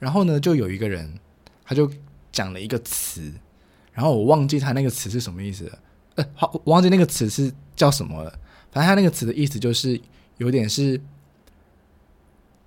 [0.05, 1.19] 然后呢，就有一个人，
[1.65, 1.91] 他就
[2.31, 3.33] 讲了一个词，
[3.91, 5.79] 然后我忘记他那个词是什么意思了，
[6.17, 8.31] 呃，好，我忘记那个词是叫什么了。
[8.71, 9.99] 反正他那个词的意思就是
[10.37, 11.01] 有点是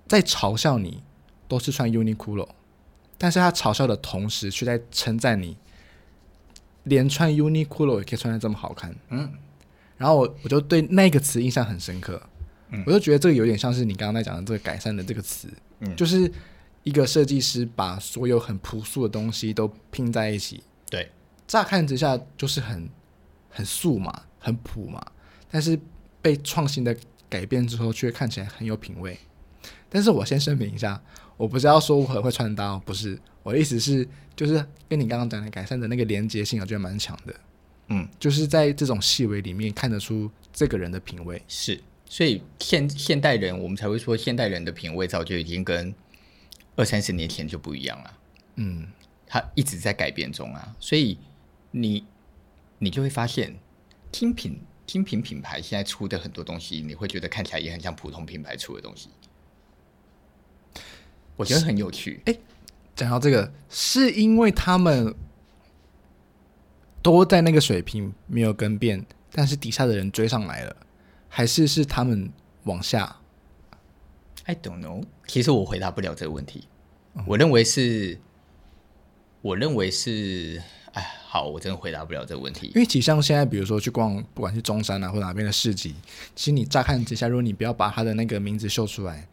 [0.08, 1.00] 在嘲笑你
[1.46, 2.48] 都是穿 Uniqlo，
[3.16, 5.56] 但是他嘲笑的同时却在称赞你，
[6.82, 8.92] 连穿 Uniqlo 也可以穿的这么好看。
[9.10, 9.32] 嗯，
[9.96, 12.20] 然后我我就对那个词印象很深刻。
[12.70, 15.48] 嗯，我就觉得这个有点像是你刚刚在讲的这个改善的这个词，
[15.78, 16.28] 嗯，就是
[16.88, 20.62] 一个设计师把所有很朴素的东西都拼在一起。
[20.88, 21.10] 对，
[21.46, 22.88] 乍看之下就是很
[23.50, 25.04] 很素嘛，很朴嘛，
[25.50, 25.78] 但是
[26.22, 26.96] 被创新的
[27.28, 29.18] 改变之后，却看起来很有品味。
[29.90, 30.98] 但是我先声明一下，
[31.36, 37.34] 我不是要说我很会穿搭，不是，我的意思是，就是跟你刚刚讲的改善的那个连接性，我觉得蛮强的。
[37.88, 41.78] 嗯，就是在这种细微里面看得出这个人的品味是。
[42.06, 45.94] 所以现现代人，我们才会说现代人的品味早就已经跟
[46.78, 48.18] 二三十年前就不一样了。
[48.54, 48.86] 嗯，
[49.26, 50.76] 它一直在改变中啊。
[50.78, 51.18] 所以
[51.72, 52.06] 你
[52.78, 53.58] 你就会发现，
[54.12, 59.10] 精品精品品牌现在出的很多东西，你会觉得看起来也很像普通品牌出的东西。
[61.34, 62.22] 我觉得很有趣。
[62.26, 62.36] 哎，
[62.94, 65.12] 讲到这个，是因为他们
[67.02, 70.76] 都在那个水平没有更变，但是底下的人追上来了。
[71.28, 72.32] 还是是他们
[72.64, 73.17] 往下
[74.48, 75.04] ？I don't know。
[75.26, 76.64] 其实我回答不了这个问题。
[77.12, 78.18] 嗯、我认为是，
[79.42, 80.62] 我认为是，
[80.94, 82.68] 哎，好，我真的回答不了这个问题。
[82.68, 85.94] 因为其实像现在，比如说去逛，不管是中山啊，或哪边的市集，
[86.34, 89.28] 其实你乍看之下，如果你不要把他的那个名字秀出来，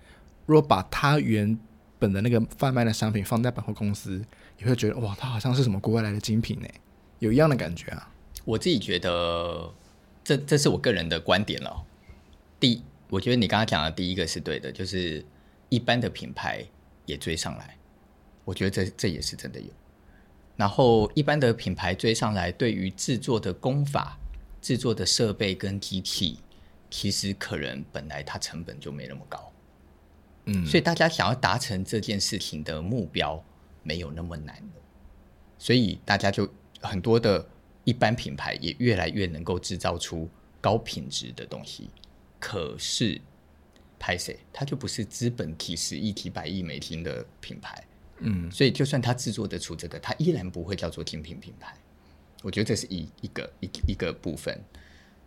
[0.45, 1.57] 如果把他原
[1.97, 4.21] 本的那个贩卖的商品放在百货公司，
[4.57, 6.67] 你会觉得哇，他好像是什么国外来的精品呢？
[7.19, 8.11] 有一样的感觉啊。
[8.43, 9.73] 我自己觉得。
[10.27, 11.83] 这这是我个人的观点了。
[12.59, 15.23] 第一，我觉得你刚刚讲的第一个是对的，就是
[15.69, 16.65] 一般的品牌
[17.05, 17.77] 也追上来，
[18.43, 19.67] 我觉得这这也是真的有。
[20.55, 24.17] 然后一般的品牌追上来，对于制作的工法、
[24.61, 26.39] 制作的设备跟机器，
[26.89, 29.51] 其实可能本来它成本就没那么高，
[30.45, 33.43] 嗯，所以大家想要达成这件事情的目标
[33.83, 34.55] 没有那么难，
[35.57, 36.47] 所以大家就
[36.81, 37.45] 很多的。
[37.87, 40.27] 一般品牌也越来越能够制造出
[40.59, 41.87] 高品质的东西，
[42.39, 43.19] 可是
[43.97, 47.83] 拍谁，它就不是资本几十亿、几百亿美金的品牌，
[48.19, 51.75] 嗯，所以就算他制作得出这个，他依然不会叫做精品品牌。
[52.43, 54.61] 我觉得这是一一个一一个部分。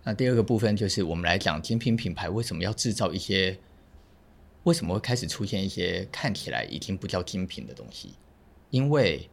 [0.05, 3.59] 那第二个部分就是我们来讲精品品牌为什么要制造一些，
[4.62, 8.14] 为什么会开始出现一些看起来已经不叫精品的东西？
[8.71, 9.29] 因为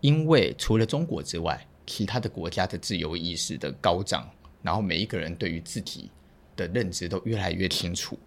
[0.00, 4.30] 因为除了中国之外，其他的国家的自由意识的高涨，
[4.62, 6.10] 然后每一个人对于自己
[6.56, 8.18] 的认知都越来越清楚，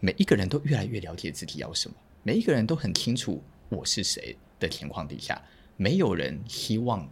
[0.00, 5.40] 每一个人都越来越了解自己要什么，每一个人都很清楚我是谁的情况底下，
[5.76, 7.08] 没有人希望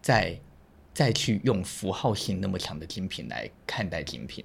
[0.00, 0.38] 再
[0.94, 4.44] 再去用符号性那么强的精品来看待精品，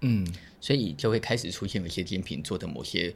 [0.00, 0.26] 嗯，
[0.60, 3.14] 所以就会开始出现一些精品做的某些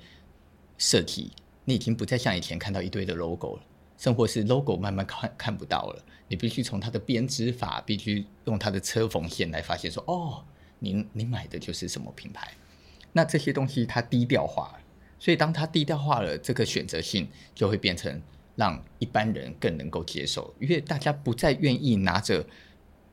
[0.79, 1.33] 设计，
[1.65, 3.63] 你已经不再像以前看到一堆的 logo 了。
[3.99, 10.43] 甚或是 logo 慢慢看看不到了，你必须从它的编织法，必须用它的车缝线来发现说，哦，
[10.81, 12.53] 你你买的就是什么品牌。
[13.13, 14.81] 那这些东西它低调化了，
[15.19, 18.21] 所以当它低调化了，这个选择性就会变成
[18.57, 22.45] 让一般人更能够接受，因为大家不再愿意拿着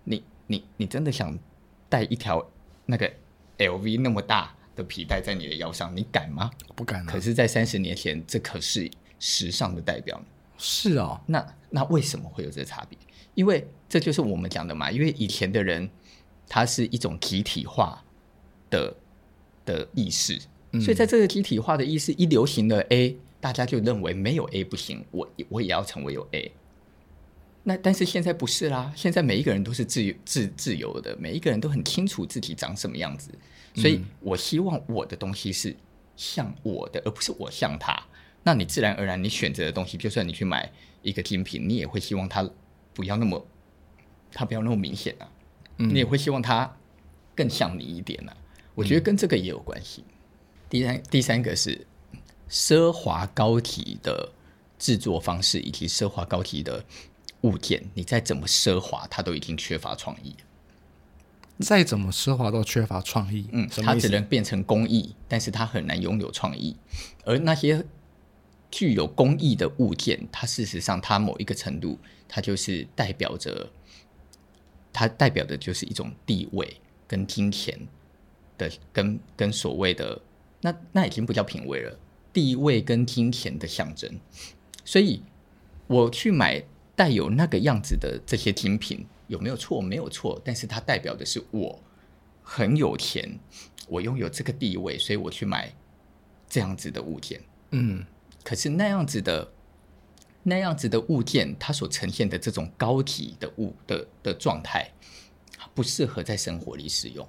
[0.04, 1.38] 你你你真的想
[1.90, 2.48] 带一条
[2.86, 3.12] 那个
[3.58, 6.52] LV 那么大的皮带在你的腰上，你敢吗？
[6.76, 7.12] 不敢啊。
[7.12, 10.22] 可是，在三十年前，这可是时尚的代表。
[10.60, 12.98] 是哦，那那为什么会有这差别？
[13.34, 14.92] 因为这就是我们讲的嘛。
[14.92, 15.90] 因为以前的人，
[16.48, 18.04] 他是一种集体化
[18.70, 18.96] 的
[19.66, 20.40] 的意识，
[20.72, 26.52] 嗯，所以在这个集体化的意识一流行了 A，大家就认为没有 A 不行，我我也要成为有 A。
[27.64, 33.30] 那但是现在不是啦，现在每一个人都是自由自自由的，每一个人都很清楚自己长什么样子，
[33.76, 35.76] 所以我希望我的东西是
[36.16, 38.02] 像我的，而不是我像他。
[38.44, 42.50] 那你自然而然，你选择的东西，就算你去买一个精品，你也会希望它
[42.94, 43.46] 不要那么，
[44.32, 45.28] 它不要那么明显啊。
[45.78, 46.76] 嗯，你也会希望它
[47.36, 48.38] 更像你一点呢，啊。
[48.76, 50.04] 我觉得跟这个也有关系。
[50.08, 50.14] 嗯。
[50.70, 51.88] 第三，第三个是
[52.50, 54.32] 奢华高级的
[54.78, 56.84] 制作方式以及奢华高级的
[57.42, 60.36] 物件，你再怎么奢华，它都已经缺乏创意。
[61.60, 63.48] 再怎么奢华都缺乏创意。
[63.52, 66.76] 嗯，它只能变成工艺，但是它很难拥有创意，
[67.26, 67.86] 而那些。
[68.70, 73.72] 具有工艺的物件，它事实上，它某一个程度，它就是代表着，
[74.98, 77.80] 它代表的就是一种地位跟金钱
[78.58, 80.20] 的，跟跟所谓的
[80.62, 82.00] 那那已经不叫品味了。
[82.34, 84.20] 地位跟金钱的象征，
[84.84, 85.22] 所以
[85.86, 86.64] 我去买
[86.96, 89.80] 带有那个样子的这些精品，有没有错？
[89.80, 91.80] 没有错，但是它代表的是我
[92.42, 93.40] 很有钱，
[93.88, 95.72] 我拥有这个地位，所以我去买
[96.50, 97.40] 这样子的物件。
[97.70, 98.04] 嗯，
[98.44, 99.52] 可是那样子的
[100.50, 104.90] 那样子的物件，它所呈现的这种高级的物的的状态，
[105.76, 107.28] 不适合在生活里使用。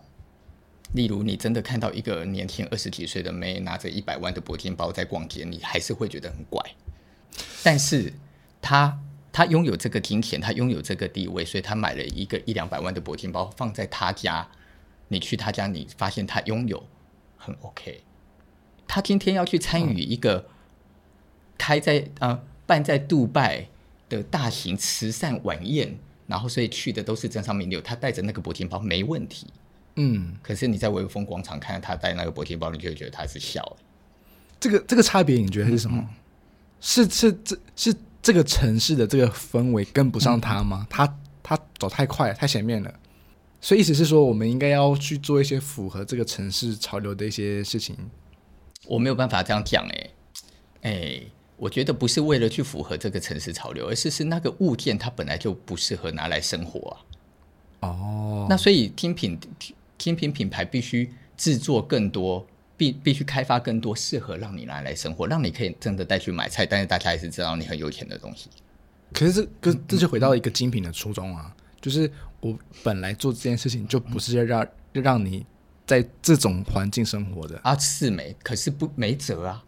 [0.95, 6.65] 例如，你真的看到一个年轻二十几岁的妹拿着一百万的铂金包在逛街，你还是会觉得很怪。
[7.65, 8.13] 但是
[8.63, 8.97] 她
[9.33, 14.49] 她拥有这个金钱，她拥有这个地位，所以她买了一个一两百万的铂金包放在她家。
[15.09, 16.87] 你去她家，你发现她拥有
[17.37, 18.05] 很 OK。
[18.87, 20.49] 她今天要去参与一个
[21.59, 23.67] 开在啊、呃、办在杜拜
[24.09, 29.47] 的大型慈善晚宴，然后所以去的都是政商名流，他带着那个铂金包没问题。
[29.97, 33.77] 嗯，可是你在微风广场看到他带那个铂金包，你就会觉得他是笑。
[34.61, 35.99] 这个这个差别，你觉得是什么？
[35.99, 36.15] 嗯、
[36.81, 40.85] 是是这是这个城市的这个氛围跟不上他吗？
[40.85, 42.95] 嗯、他他走太快太前面了，
[43.61, 47.97] 所以意思是说，我们应该要去做一些符合这个城市潮流的一些事情。
[48.87, 50.11] 我没有办法这样讲，哎
[50.83, 51.23] 哎，
[51.59, 56.99] 我觉得不是为了去符合这个城市潮流，而是是那个物件它本来就不适合拿来生活
[57.81, 57.91] 啊。
[57.91, 59.39] 哦，那所以精品。
[59.99, 68.49] 精品品牌必须制作更多，必必须开发更多适合让你拿来生活，让你可以真的带去买菜，但是大家还是知道你很有钱的东西。
[69.13, 75.45] 可是这跟这就回到一个精品的初衷啊，就是我本来做这件事情就不是要让让你
[75.85, 79.65] 在这种环境生活的啊，是没，可是不没辙啊。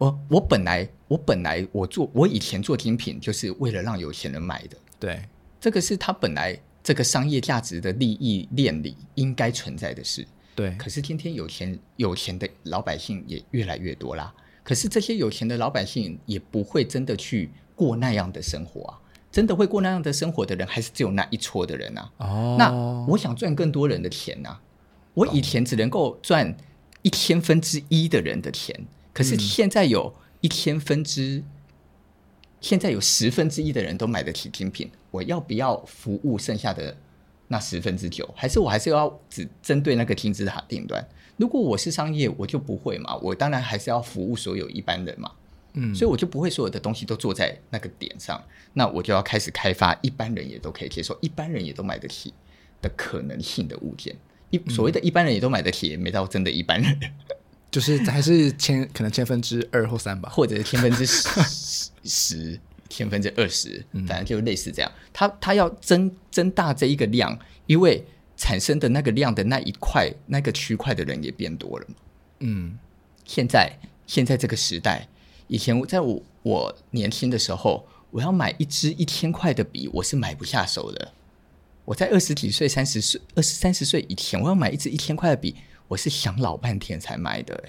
[0.00, 5.22] 我我本来我本来我做我以前做精品就是为了让有钱人买的，对，
[5.60, 6.58] 这个是他本来。
[6.82, 10.74] 这个商业价值的利益链里应该存在的事，对。
[10.78, 14.34] 可是今天有钱有钱的老百姓也越来越多啦。
[14.64, 18.98] 可是这些有钱的老百姓也不会真的去过那样的生活啊。
[19.30, 22.10] 真的会过那样的生活的人，还是只有那一撮的人啊。
[22.16, 22.56] 哦。
[22.58, 22.72] 那
[23.06, 24.58] 我想赚更多人的钱啊。
[25.12, 26.56] 我以前只能够赚
[27.02, 28.74] 一千分之一的人的钱，
[29.12, 31.38] 可是现在有一千分之。
[31.38, 31.44] 嗯
[32.60, 36.94] 现在有十分之一的人都买得起精品，我要不要服务剩下的
[37.48, 38.28] 那十分之九？
[38.36, 41.02] 还是我还是要只针对那个金字塔顶端？
[41.38, 45.32] 如果我是商业，我就不会嘛，我当然还是要服务所有一般人嘛。
[45.72, 48.44] 嗯，所以我就不会所有的东西都做在那个点上，
[48.74, 52.34] 那我就要开始开发一般人也都可以接受、一般人也都买得起
[52.82, 54.14] 的可能性的物件。
[54.50, 57.00] 一所谓的一般人也都买得起，也没到真的一般人，
[57.70, 61.90] 就是还是千可能千分之二或三吧，或者是千分之十。
[62.04, 62.58] 十
[62.90, 64.90] 千分之二十，反正就类似这样。
[65.12, 68.04] 他他要增增大这一个量，因为
[68.36, 71.94] 产生的那个量的那一块那个区块的人也变多了嘛。
[72.40, 72.76] 嗯，
[73.24, 73.78] 现在
[74.08, 75.06] 现在这个时代，
[75.46, 81.12] 以前在我我年轻的时候，我要买一支一千块的笔，我是买不下手的。
[81.84, 85.54] 我在二十几岁、三十岁、二十三十岁以前，我要买一支一千块的笔，
[85.90, 87.64] 我是想老半天才买的。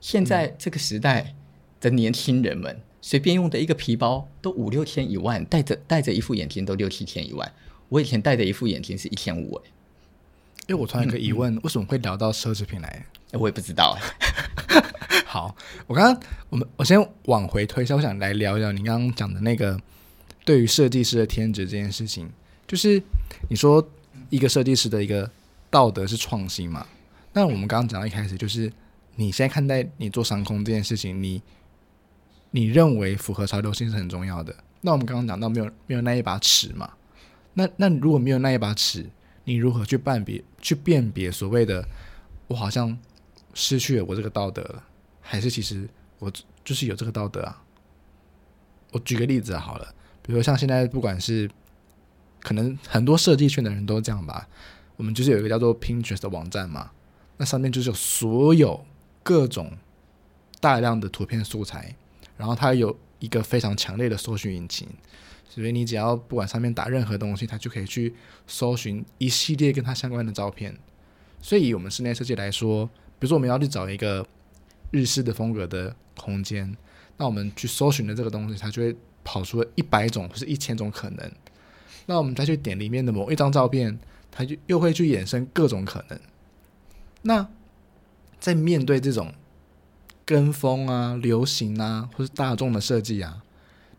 [0.00, 1.34] 现在这个时代
[1.80, 2.80] 的年轻人们。
[3.00, 7.50] 随便用的一个皮包都五六千一万，戴着戴着一副眼镜都六七千一万。
[7.88, 9.70] 我以前戴的一副眼镜是一千五哎。
[10.66, 13.06] 因为我突然有个疑问，为什么会聊到奢侈品来？
[13.32, 13.96] 我也不知道
[15.24, 19.80] 好，我刚刚我们我先往回推一下，我想来聊一聊你刚刚讲的那个
[20.44, 22.28] 对于设计师的天职这件事情。
[22.66, 23.00] 就是
[23.48, 23.88] 你说
[24.28, 25.30] 一个设计师的一个
[25.70, 26.84] 道德是创新嘛？
[27.32, 28.72] 那我们刚刚讲到一开始，就是
[29.16, 31.42] 你现在看待你做商空这件事情，你。
[32.50, 34.56] 你认为符合潮流性是很重要的。
[34.80, 36.90] 那我们刚刚讲到没有没有那一把尺嘛？
[37.52, 39.04] 那那如果没有那一把尺，
[39.44, 41.86] 你如何去辨别去辨别所谓的
[42.46, 42.98] 我好像
[43.52, 44.82] 失去了我这个道德了，
[45.20, 45.86] 还是其实
[46.18, 46.32] 我
[46.64, 47.62] 就是有这个道德啊？
[48.92, 51.50] 我举个例子好了，比如说像现在不管是
[52.40, 54.48] 可能很多设计圈的人都这样吧，
[54.96, 56.90] 我们就是有一个叫做 Pinterest 的网站嘛，
[57.38, 58.84] 那上面就是有所有
[59.22, 59.72] 各种
[60.60, 61.94] 大量的图片素材。
[62.36, 64.86] 然后它有一个非常强烈的搜寻引擎，
[65.48, 68.14] 所以你只要不管上面打任何东西，它就可以去
[68.46, 70.78] 搜寻一系列跟它相关的照片。
[71.40, 72.86] 所以以我们室内设计来说，
[73.18, 74.24] 比如说我们要去找一个
[74.92, 76.76] 日式的风格的空间，
[77.16, 81.32] 那我们去搜寻的这个东西，它就会跑出一百种或是一千种可能。
[82.06, 83.98] 那我们再去点里面的某一张照片，
[84.30, 86.20] 它就又会去衍生各种可能。
[87.22, 87.48] 那
[88.40, 89.34] 在面对这种。
[90.24, 93.42] 跟风啊，流行啊，或是大众的设计啊，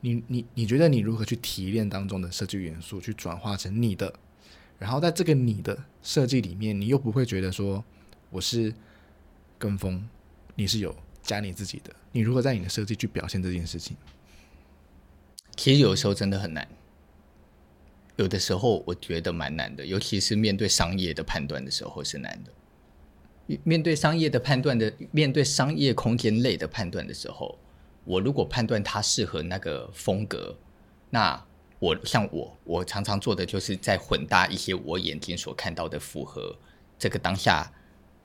[0.01, 4.13] 你你你觉得你如何去提炼当中的设计元素，去转化成你的？
[4.78, 7.84] 然后在这个你的设计里面，你又不会觉得说
[8.30, 8.72] 我是
[9.57, 10.07] 跟风，
[10.53, 11.91] 你是有加你自己的？
[12.11, 13.97] 你如何在你的设计去表现这件事情？
[15.55, 16.67] 其实有时候真的很难，
[18.17, 22.51] 有的时候我觉得蛮难的，尤其是面对商业的判断的时候是难的。
[23.64, 27.58] 面对商业的判断的，面对商业空间类的判断的时候，
[28.06, 30.56] 我如果判断它适合那个风格，
[31.10, 31.43] 那
[31.80, 36.56] 我像我，我常常做的就是在混搭一些我眼睛所看到的符合
[36.97, 37.72] 这个当下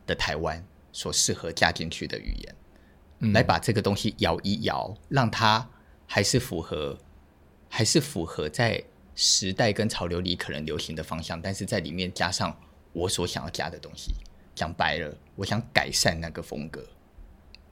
[0.07, 0.63] 的台湾
[0.93, 2.55] 所适合加进去的语言，
[3.21, 5.67] 嗯，来把这个东西摇一摇，让它
[6.07, 6.99] 还是符合，
[7.69, 8.83] 还是符合在
[9.15, 12.55] 时代跟潮流里可能流行的方向，但是在里面加上
[12.93, 14.13] 我所想要加的东西。
[14.55, 16.87] 讲白了，我想改善那个风格，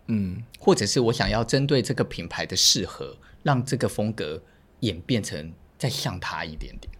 [0.07, 4.43] 嗯，或者是我想要针对这个品牌的适合，让这个风格
[4.80, 6.93] 演变成再像它一点点。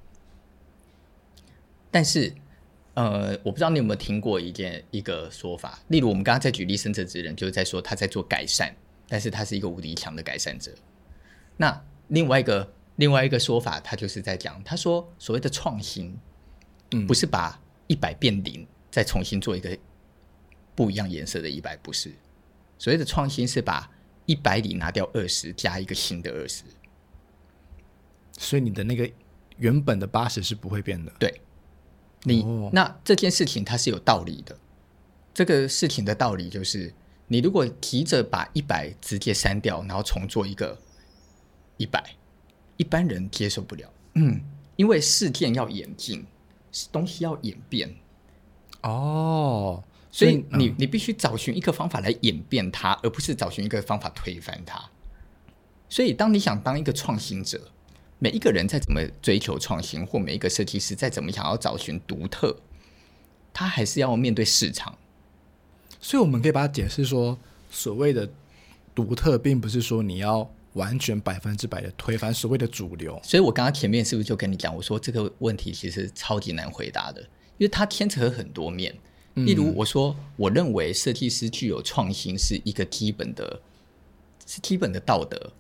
[1.91, 2.33] 但是，
[2.95, 8.75] 呃，我不知道你有没有听过一件一个说法，例如我们刚刚在举例生者之人，就是在说他在做改善，
[9.09, 10.73] 但是他是一个无敌强的改善者。
[11.57, 16.17] 那另外一个另外一个说法，他就是在讲，他说所谓的创新，
[16.93, 18.67] 嗯，不是把一百变零。
[18.93, 19.77] 再重新做一个
[20.77, 22.13] 不一样颜色的一百，不是
[22.79, 23.91] 所谓的创新，是把
[24.27, 26.63] 一百里拿掉二十，加一个新的二十。
[28.39, 29.11] 所以你的那个
[29.57, 31.13] 原本的八十是不会变的。
[31.19, 31.41] 对，
[32.25, 34.57] 你、哦、那这件事情它是有道理的。
[35.33, 36.93] 这个事情的道理就是，
[37.29, 40.79] 你如果急着把一百直接删掉，然后重做一个
[41.79, 42.15] 一百，
[42.77, 43.91] 一般人接受不了。
[44.15, 44.41] 嗯，
[44.77, 46.27] 因为事件要演进，
[46.91, 47.95] 东西要演变。
[48.83, 54.91] 哦，所以你、嗯、你必须找寻一个方法来演变它，而不是找寻一个方法推翻它。
[55.89, 57.69] 所以，当你想当一个创新者，
[58.19, 62.57] 每一个人在怎么追求创新，或每一个设计师在怎么想要找寻独特，
[63.53, 64.97] 他还是要面对市场。
[66.01, 67.39] 所以，我们可以把它解释说，
[67.71, 68.29] 所谓的
[68.95, 73.21] 独特，并不是说你要完全百分之百的推翻所谓的主流。
[73.23, 77.23] 所以我刚刚前面是不是就跟你讲，我说这个问题其实超级难回答的。
[77.59, 78.95] 因为它牵扯很多面，
[79.35, 83.61] 例如我说，我认为设计师具有创新是一个基本的，
[84.47, 85.53] 是基本的道德，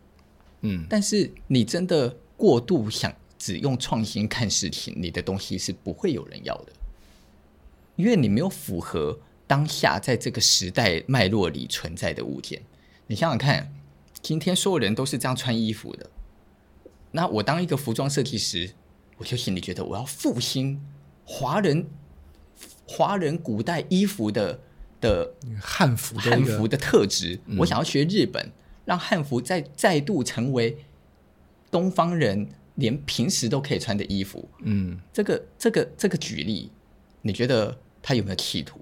[0.62, 6.72] 嗯，但是你真的过度想只用创新看事情，你的东西是不会有人要的，
[7.96, 12.62] 因为你没有符合当下在这个时代脉络里存在的物件。
[13.06, 13.72] 你想想看，
[14.20, 16.10] 今天所有人都是这样穿衣服的，
[17.12, 18.72] 那我当一个服装设计师，
[19.18, 20.80] 我就心里觉得我要复兴。
[21.34, 21.86] 华人
[22.86, 24.60] 华人古代衣服的
[25.00, 28.52] 的汉服的汉服的特质，嗯，我想要学日本，
[28.84, 30.76] 让汉服再再度成为
[31.70, 34.46] 东方人连平时都可以穿的衣服。
[34.60, 36.70] 嗯，这个这个这个举例，
[37.22, 38.78] 你觉得他有没有企图？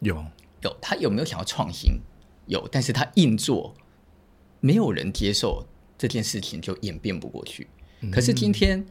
[0.00, 0.24] 有
[0.62, 2.00] 有，他有没有想要创新？
[2.46, 3.74] 有，但是他硬做，
[4.60, 5.66] 没有人接受
[5.98, 7.68] 这件事情，就演变不过去。
[8.00, 8.86] 嗯，可是今天。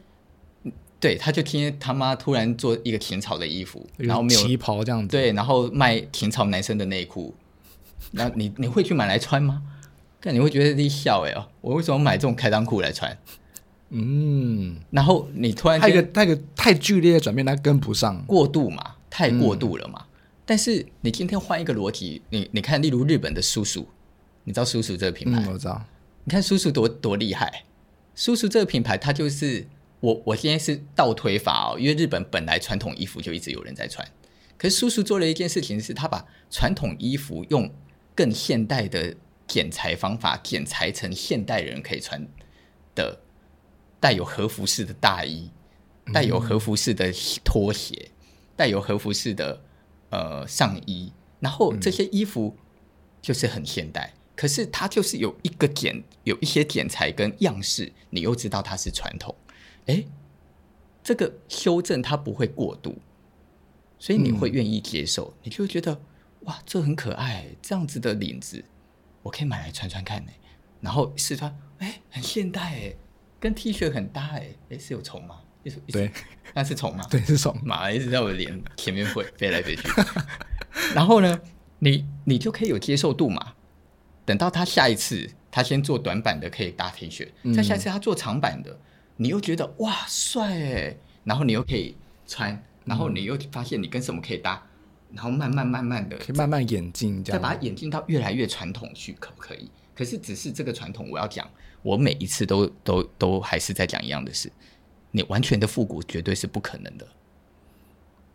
[1.00, 7.32] 对，他就天天他妈突然做一个甜草的衣服，然后没有旗袍这样子，对，然后卖甜草男生的内裤，
[8.10, 9.62] 那你你会去买来穿吗？
[10.20, 13.16] 但你会觉得你笑哎哦，我为什么买这种开裆裤来穿？
[13.90, 20.00] 嗯，然后你突然他一个他一个太剧烈的转变，他跟不上，过度嘛，太过度了嘛。
[20.02, 20.10] 嗯、
[20.44, 23.86] 但是你今天换一个逻辑，你你看，例如日本的叔叔，
[24.42, 25.40] 你知道叔叔这个品牌？
[25.44, 25.80] 嗯、我知道。
[26.24, 27.62] 你看叔叔多多厉害，
[28.16, 29.68] 叔叔这个品牌，它就是。
[30.00, 34.06] 我我今天是倒推法哦，因为日本本来传统衣服就一直有人在穿，
[34.56, 37.68] 可是叔叔做了一件事情，是他把传统衣服用
[38.14, 42.28] 更现代的剪裁方法剪裁成现代人可以穿
[42.94, 43.20] 的，
[43.98, 45.50] 带有和服式的大衣，
[46.12, 47.12] 带有和服式的
[47.44, 48.10] 拖鞋，
[48.54, 49.60] 带有和服式的
[50.10, 52.56] 呃上衣，然后这些衣服
[53.20, 59.34] 就是很现代，可是它就是有一个剪有一些剪裁跟样式，你又知道它是传统。
[59.88, 60.04] 哎，
[61.02, 62.96] 这个修正它不会过度，
[63.98, 66.00] 所以你会愿意接受，嗯、你就会觉得
[66.42, 68.64] 哇，这很可爱，这样子的领子，
[69.22, 70.30] 我可以买来穿穿看呢。
[70.80, 72.94] 然后试穿，哎，很现代哎，
[73.40, 75.40] 跟 T 恤很搭哎，哎，是有虫吗？
[75.92, 76.10] 对，
[76.54, 77.04] 那是虫吗？
[77.10, 79.82] 对，是虫，马一直在我的脸前面飞飞来飞去。
[80.94, 81.40] 然后呢，
[81.80, 83.54] 你你就可以有接受度嘛。
[84.24, 88.78] 等到他下一次，他先做短版的可以搭 T 恤，再下一次他做长版的。
[89.18, 94.64] 嗯你又觉得哇帅哎，然后你又可以穿，然后你又发现你跟什么可以搭，
[95.12, 99.68] 然后慢慢慢慢的可以慢慢演进，再把它演进到越来越传统去，可不可以？
[99.92, 101.50] 可是只是这个传统，我要讲，
[101.82, 104.52] 我每一次都都都还是在讲一样的事，
[105.10, 107.08] 你完全的复古绝对是不可能的。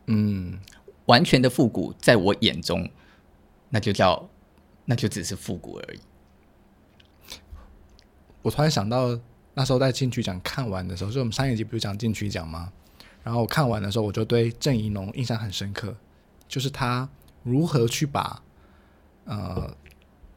[0.07, 0.59] 嗯，
[1.05, 2.89] 完全的复古在我眼中，
[3.69, 4.29] 那就叫
[4.83, 5.99] 那就只是复古而已。
[8.41, 9.17] 我突然想到，
[9.53, 12.71] 那时候在金曲奖看完的时候，就我们上一集不是讲金曲奖吗？
[13.23, 15.95] 然后我看完的时候，我就对郑宜农印象很深刻，
[16.47, 17.07] 就是他
[17.43, 18.41] 如何去把
[19.25, 19.75] 呃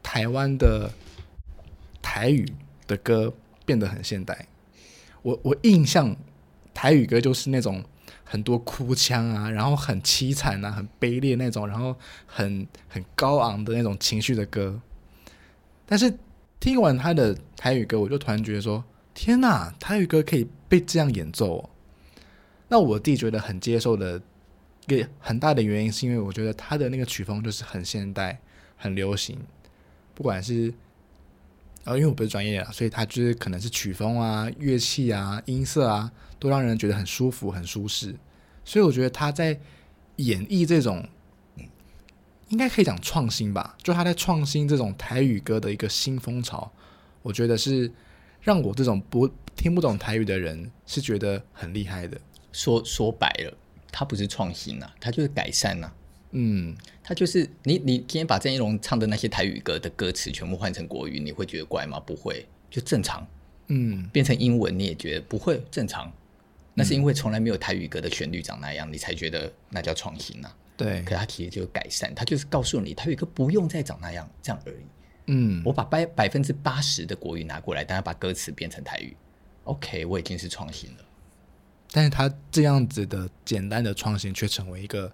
[0.01, 0.89] 台湾的
[2.01, 2.47] 台语
[2.85, 3.33] 的歌
[3.65, 4.47] 变得很现代。
[5.21, 6.15] 我我印象
[6.73, 7.83] 台语歌就是那种
[8.23, 11.93] 很多哭腔啊，然后很凄惨啊，很卑劣那种，然后
[12.25, 14.79] 很很高昂的那种情绪的歌。
[15.85, 16.17] 但是
[16.59, 18.83] 听完他的台语歌，我就突然觉得说：
[19.19, 21.69] 天哪，台语歌可以被这样演奏哦！
[22.67, 24.21] 那我弟觉得很接受的
[24.85, 28.39] 一个很大的原因，是因为我觉得他的那个曲风就是很现代、
[28.75, 29.39] 很流行，
[30.13, 30.71] 不管是。
[31.83, 38.13] 啊，因为我不是专业啊，所以他就是可能是曲风啊、乐器啊、音色啊，都让人觉得很舒服、很舒适。
[38.65, 39.57] 所以我觉得他在
[40.17, 41.07] 演绎这种，
[42.49, 46.69] 应该可以讲创新吧，就他在创新这种台语歌的一个新风潮，
[47.21, 47.89] 我觉得是
[48.47, 52.17] 让我这种不听不懂台语的人是觉得很厉害的。
[52.53, 53.53] 说说白了，
[53.91, 55.93] 它不是创新啊，它就是改善啊。
[56.31, 56.73] 嗯，
[57.03, 61.99] 它就是你，你今天把郑一龙唱的那些台语歌的歌词全部换成国语，你会觉得怪吗？
[61.99, 63.27] 不会，就正常。
[63.67, 66.09] 嗯，变成英文你也觉得不会正常，
[66.73, 70.55] 那是因为从来没有台语歌的旋律长那样，你才觉得那叫创新啊。
[70.77, 74.85] 对，可他其实就是改善，他就是告诉你台语歌不用再长那样，这样而已。
[75.27, 79.15] 嗯，我把百百分之八十的国语拿过来，但要把歌词变成台语
[79.63, 81.05] ，OK，我已经是创新了。
[81.91, 85.11] 但是他这样子的简单的创新，却成为一个。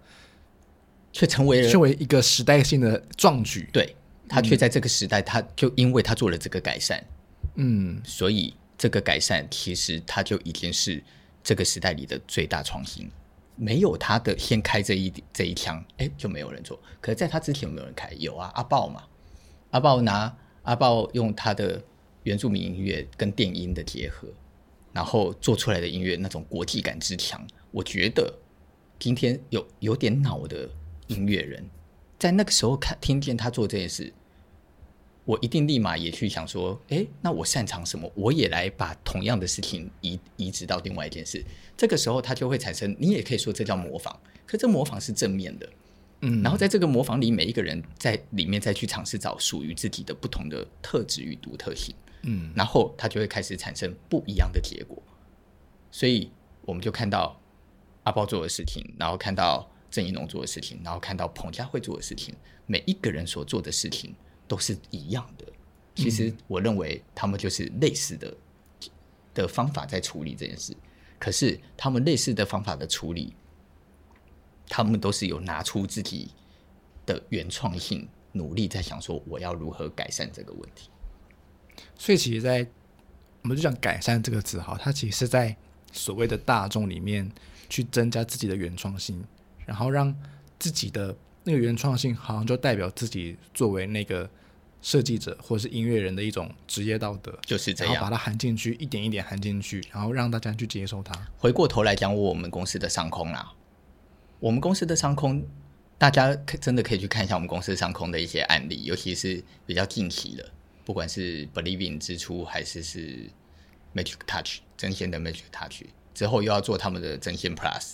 [1.16, 3.96] 却成为了成为一个时代性的壮举，对，
[4.28, 7.06] 他却在这个时代，他就因为他做了这个改善，
[7.54, 11.04] 嗯，所以这个改善其实他就已经是
[11.44, 13.08] 这个时代里的最大创新。
[13.56, 16.82] 没有他的先开这一这一枪，哎，就没有人做。
[17.00, 18.12] 可是在他之前有没有人开？
[18.18, 19.04] 有啊，阿豹嘛，
[19.74, 21.84] 阿豹拿阿豹用他的
[22.24, 24.28] 原住民音乐跟电音的结合，
[24.92, 28.34] 然后做出来的音乐那种国际感之强，我觉得
[28.98, 30.68] 今天有有点脑的。
[31.08, 31.70] 音乐人，
[32.18, 34.12] 在那个时候看听见他做这件事，
[35.26, 38.10] 我一定立马也去想说：诶，那我擅长什么？
[38.16, 41.44] 我也来把同样的事情移移植到另外一件事。
[41.76, 44.16] 这个时候，他就会产生，你也可以说这叫模仿，
[44.46, 45.70] 可这模仿是正面的，
[46.24, 46.42] 嗯。
[46.42, 51.94] 然后在这个模仿里，每一个人在里面再去尝试找属于自己的不同的特质与独特性，
[52.24, 52.52] 嗯。
[52.56, 55.02] 然后他就会开始产生不一样的结果。
[55.92, 56.32] 所以
[56.66, 57.40] 我们就看到
[58.04, 59.70] 阿豹做的事情，然后看到。
[59.94, 62.34] 郑一农做的事情，然后看到彭佳慧做的事情，
[62.66, 64.12] 每一个人所做的事情
[64.48, 65.46] 都是一样的。
[65.94, 68.36] 其实我认为他们就是类似的
[69.36, 70.76] 的方法在处理这件事。
[71.20, 73.36] 可是他们类似的方法的处理，
[74.68, 76.32] 他们都是有拿出自己
[77.06, 80.90] 的原创性，努力在想说我要如何改善这个问题。
[81.96, 82.68] 所以，其实，在
[83.42, 85.56] 我们就讲“改善”这个词哈，它其实是在
[85.92, 87.32] 所谓的大众里面
[87.70, 89.24] 去增加自己的原创性。
[89.66, 90.14] 然后让
[90.60, 94.30] 自己的那个原创性，好像就代表自己作为那个
[94.82, 101.14] 设计者或是音乐人的一种职业道德，就是这样，然后把它含进去，一点一点含进去，然后让大家去接受它。
[101.38, 103.54] 回过头来讲，我们公司的上空啦，
[104.44, 105.42] 我们公司的商空，
[105.98, 110.46] 大家可真的可以去看一下我们公司商空的一些案例，尤其是比较近期的，
[110.84, 113.30] 不管是 Believing 之初，还是是
[113.96, 115.84] Magic Touch 真仙的 Magic Touch
[116.14, 117.94] 之后，又要做他们的真仙 Plus。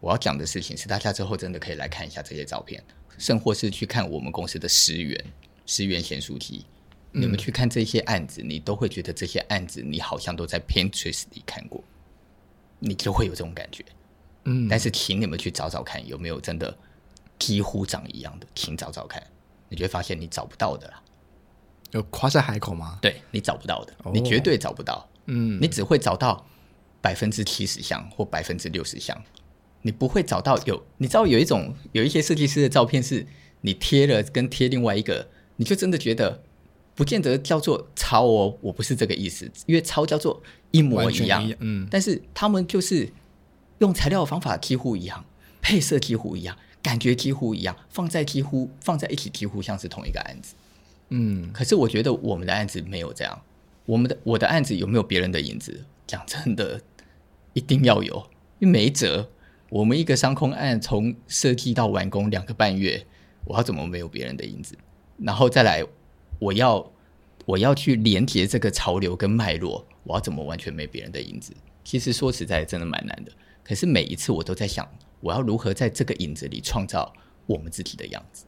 [0.00, 2.82] 我要讲的事情是，大家之后真的可以来看一下这些照片，
[3.18, 5.22] 甚或是去看我们公司的十元
[5.66, 6.64] 十元咸酥鸡。
[7.12, 11.84] 你们去看这些案子，你都会觉得这些案子你好像都在 Pinterest 里看过，
[12.78, 13.84] 你就会有这种感觉。
[14.44, 16.76] 嗯，但是请你们去找找看，有没有真的
[17.38, 18.46] 几乎长一样的？
[18.54, 19.22] 请找找看，
[19.68, 21.02] 你就会发现你找不到的啦。
[21.92, 22.98] 有夸下海口吗？
[23.00, 25.08] 对，你找不到的，你绝对找不到。
[25.26, 26.44] 嗯，你只会找到
[27.00, 29.16] 百分之七十像或百分之六十像。
[29.82, 33.26] 你不会找到有，你知道有一种有一些设计师的照片是，
[33.60, 36.42] 你贴了跟贴另外一个，你就真的觉得
[36.94, 43.06] 不见得叫做抄哦，我不是这个意思，因为抄叫做一模一样，一嗯，但是他们就是
[43.84, 45.24] 用材料方法几乎一样，
[45.60, 50.54] 配色几乎一样，感觉几乎一样，放在几乎放在一起几乎像是同一个案子，
[51.10, 53.42] 嗯，可是我觉得我们的案子没有这样，
[53.84, 55.84] 我们的我的案子有没有别人的影子？
[56.06, 56.80] 讲真的，
[57.52, 59.30] 一定要有，因为没辙。
[59.70, 63.06] 我们一个商空案从设计到完工两个半月，
[63.44, 64.78] 我要怎么没有别人的影子？
[65.18, 65.84] 然后再来，
[66.38, 66.92] 我要
[67.44, 71.52] 我要去连接这个潮流跟脉络，我要怎么完全没别人的影子？
[71.82, 73.32] 其实说实在，真的蛮难的。
[73.64, 74.86] 可是每一次我都在想，
[75.20, 77.12] 我要如何在这个影子里创造
[77.46, 78.44] 我们自己的样子？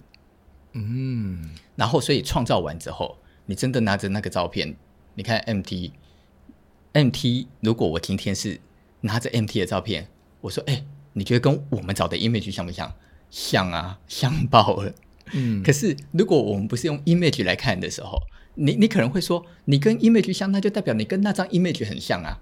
[0.72, 4.76] 嗯，然后所以创造完之后，你真的拿着那个照片，
[5.14, 8.60] 你看 MT，MT，如果我今天是
[9.00, 10.08] 拿着 MT 的照片，
[10.42, 12.92] 我说，哎，你觉得跟我们找的 image 像不像？
[13.30, 14.92] 像啊， 像爆了。
[15.32, 18.20] 嗯，可是如果我们不是用 image 来看的时候，
[18.54, 22.38] 你你可能会说，你跟 image 像，那就代表你跟那张 image 很像啊。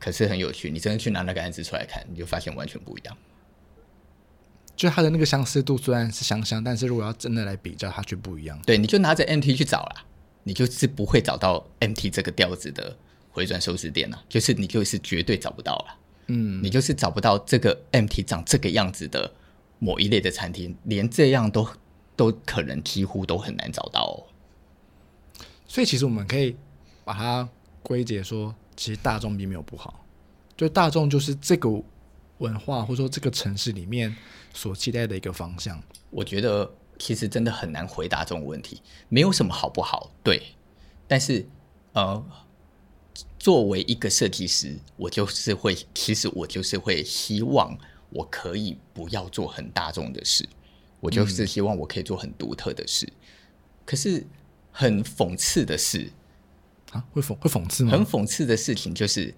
[0.00, 3.16] 可是很有趣，你真的去拿那个案子出来看，你就发现完全不一样。
[4.74, 8.60] 就它的那个相似度虽然是相像，但是如果要真的来比较，它却不一样。
[8.66, 10.04] 对，你就拿着 MT 去找啦，
[10.42, 12.96] 你就是不会找到 MT 这个调子的
[13.30, 15.98] 回转寿司店了，就是你就是绝对找不到了。
[16.26, 19.32] 嗯，你就是找不到这个 MT 长这个样子的
[19.78, 21.68] 某一类的餐厅，连这样都。
[22.16, 24.28] 都可能几乎都很难找到哦，
[25.66, 26.54] 所以其实我们可以
[27.02, 27.48] 把它
[27.82, 30.06] 归结说，其实大众并没有不好，
[30.56, 31.68] 就大众就是这个
[32.38, 34.16] 文化或者说这个城市里面
[34.54, 35.78] 所期待的一个方向。
[36.08, 40.42] 我觉得其实真的很难回答这种问题，没有什么好不好，对。
[41.06, 41.46] 但是
[41.92, 42.24] 呃，
[43.38, 47.76] 作为一个设计师，我就是会，其实我就是会希望
[48.08, 50.48] 我可以不要做很大众的事。
[51.00, 53.12] 我就是希望我可以做很独特的事，嗯、
[53.84, 54.26] 可是
[54.72, 56.10] 很讽刺的是
[56.90, 57.92] 啊，会讽会讽刺吗？
[57.92, 59.34] 很讽刺的事情就是，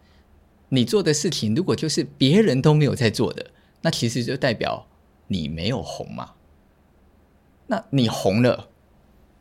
[0.71, 3.51] 你做的事情如果就是别人都没有在做的，
[3.83, 4.87] 那其实就代表
[5.29, 6.33] 你没有红嘛。
[7.67, 8.69] 那你红了，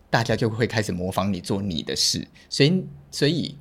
[0.10, 3.58] 大家就会开始模仿你做你的事，所以所以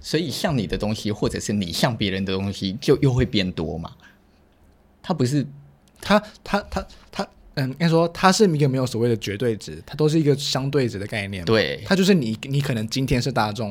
[0.00, 3.96] 所以像你的东西，或者是你像别人的东西，就又会变多嘛。
[5.02, 5.46] 他不是
[6.00, 7.28] 他他他他。
[7.54, 11.44] 嗯，应该说它是一个没有所谓的绝对值，它都是一个相对值的概念。
[11.44, 13.70] 对，它就是你，你可能今天是大众，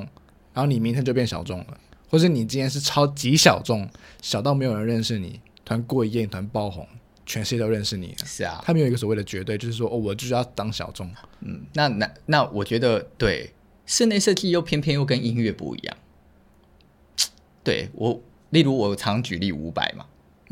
[0.53, 1.77] 然后你明天就变小众了，
[2.09, 3.89] 或是你今天是超级小众，
[4.21, 6.87] 小到没有人认识你，突然过一夜突然爆红，
[7.25, 8.15] 全世界都认识你。
[8.23, 11.09] 是啊，它没有一个所谓的绝对，就是说哦，我就是要当小众。
[11.41, 13.51] 嗯，那那那我觉得对，
[13.85, 15.97] 室内设计又偏偏又跟音乐不一样。
[17.63, 18.21] 对我，
[18.51, 20.05] 例如我常举例五百嘛，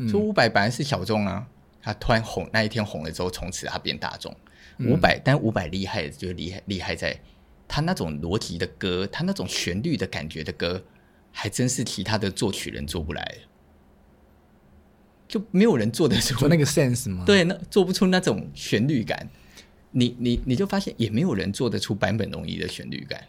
[0.08, 1.46] 说五百本来是小众啊。
[1.82, 4.34] 他突然红，那一天红了之后，从此他变大众。
[4.78, 7.20] 伍佰，但伍佰厉害的就厉害厉害在，
[7.68, 10.82] 他那种逻辑的歌，他那种旋律的感觉的歌，
[11.30, 13.38] 还真是其他的作曲人做不来，
[15.28, 17.24] 就没有人做得出那个 sense 吗？
[17.26, 19.28] 对，那做不出那种旋律感。
[19.90, 23.22] 你你你就发现，也没有人做得出版本容易的旋律感。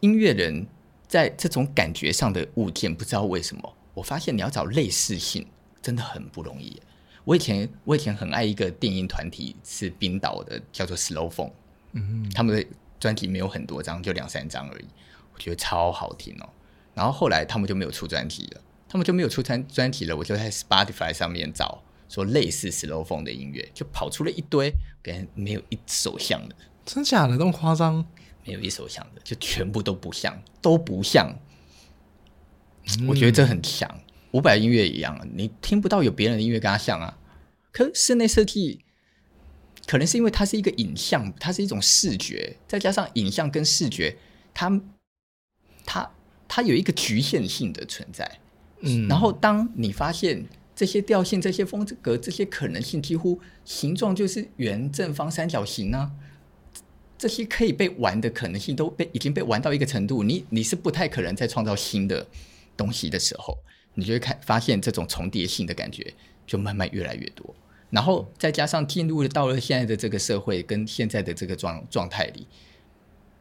[0.00, 0.64] 音乐人
[1.08, 5.44] 在这种感觉上的物件，不知道为什么，我发现你要找类似性，
[5.82, 6.80] 真的很不容易。
[7.28, 11.52] 我以前我以前很爱一个电音团体，是冰岛的，叫做 Slow Phone。
[11.92, 12.66] 嗯，他们的
[12.98, 14.86] 专辑没有很多张，就两三张而已，
[15.34, 16.48] 我觉得超好听哦。
[16.94, 20.16] 然后后来他们就没有出专辑了，他们就没有出专专辑了。
[20.16, 24.72] 我就在 Spotify 上面找说类似 Slow Phone 的音乐，就跑出了一堆，
[25.02, 26.56] 跟没有一首像的。
[26.86, 28.06] 真假的那么夸张？
[28.46, 31.30] 没有一首像的，就全部都不像，都不像。
[32.98, 34.00] 嗯、我觉得这很强。
[34.38, 37.18] 伍佰音乐一样，你听不到有别人的音乐跟他像啊。
[37.72, 38.80] 可室内设计
[39.86, 44.16] 可能是因为它是一个影像，它是一种视觉，再加上影像跟视觉，
[44.54, 44.80] 它
[45.84, 46.10] 它
[46.46, 48.38] 它有一个局限性的存在。
[48.80, 56.12] 嗯，然后当你发现这些调性、这些风格、这些可能性，几乎形状就是圆、正方、三角形呢、啊，
[57.18, 62.26] 这些可以被玩的可能性都被已经被玩到一个程度，你你是不太可能再创造新的
[62.76, 63.58] 东西的时候。
[63.98, 66.14] 你就会看发现这种重叠性的感觉
[66.46, 67.52] 就慢慢越来越多，
[67.90, 72.46] 然后再加上进入到了现在的这个社会跟现在的这个状状态里，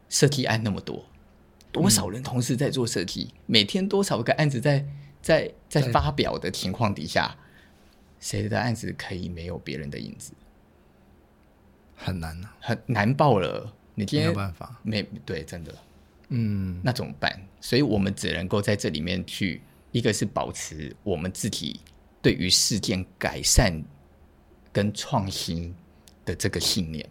[0.09, 1.05] 设计案那么多，
[1.71, 4.83] 多少人同时在做设计，嗯、每天多少个案子在
[5.21, 7.37] 在在发表的情况底下，
[8.19, 10.33] 谁的案子可以没有别人的影子？
[11.95, 13.71] 很难啊，很难爆了。
[13.93, 15.75] 你今天没有办法，没对，真的，
[16.29, 17.39] 嗯，那怎么办？
[17.61, 19.61] 所以我们只能够在这里面去。
[19.97, 21.79] 一个是保持我们自己
[22.21, 23.83] 对于事件改善
[24.71, 25.73] 跟创新
[26.23, 27.09] 的这个信念，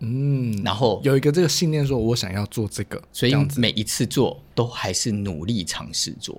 [0.00, 6.38] 嗯，然后有一个这个信念，说我想要做这个，所以每一次做都还是努力尝试做。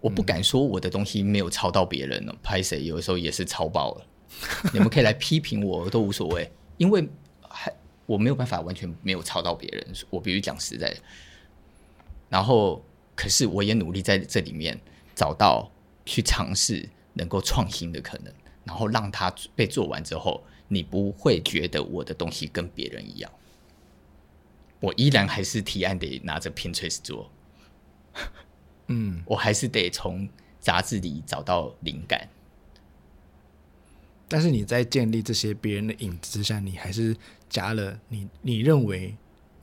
[0.00, 4.06] 我不敢说我的东西没有抄到别人了，拍谁有的时候也是抄爆了。
[4.72, 7.08] 你们可以来批评我都无所谓，因为
[7.40, 7.72] 还
[8.06, 9.86] 我没有办法完全没有抄到别人。
[10.10, 10.96] 我必须讲实在的，
[12.28, 12.80] 然后。
[13.22, 14.76] 可是我也努力在这里面
[15.14, 15.70] 找到
[16.04, 23.30] 去尝试能够创新的可能，然后让它被做完之后，你不会觉得我的东西跟别人一样。
[24.80, 27.30] 我依然还是提案得拿着 Pinterest 做，
[28.88, 32.28] 嗯，我还是得从杂志里找到灵感。
[34.26, 37.16] 但是你在建立这些别人的影子之下，你还是
[37.48, 39.14] 加了你你认为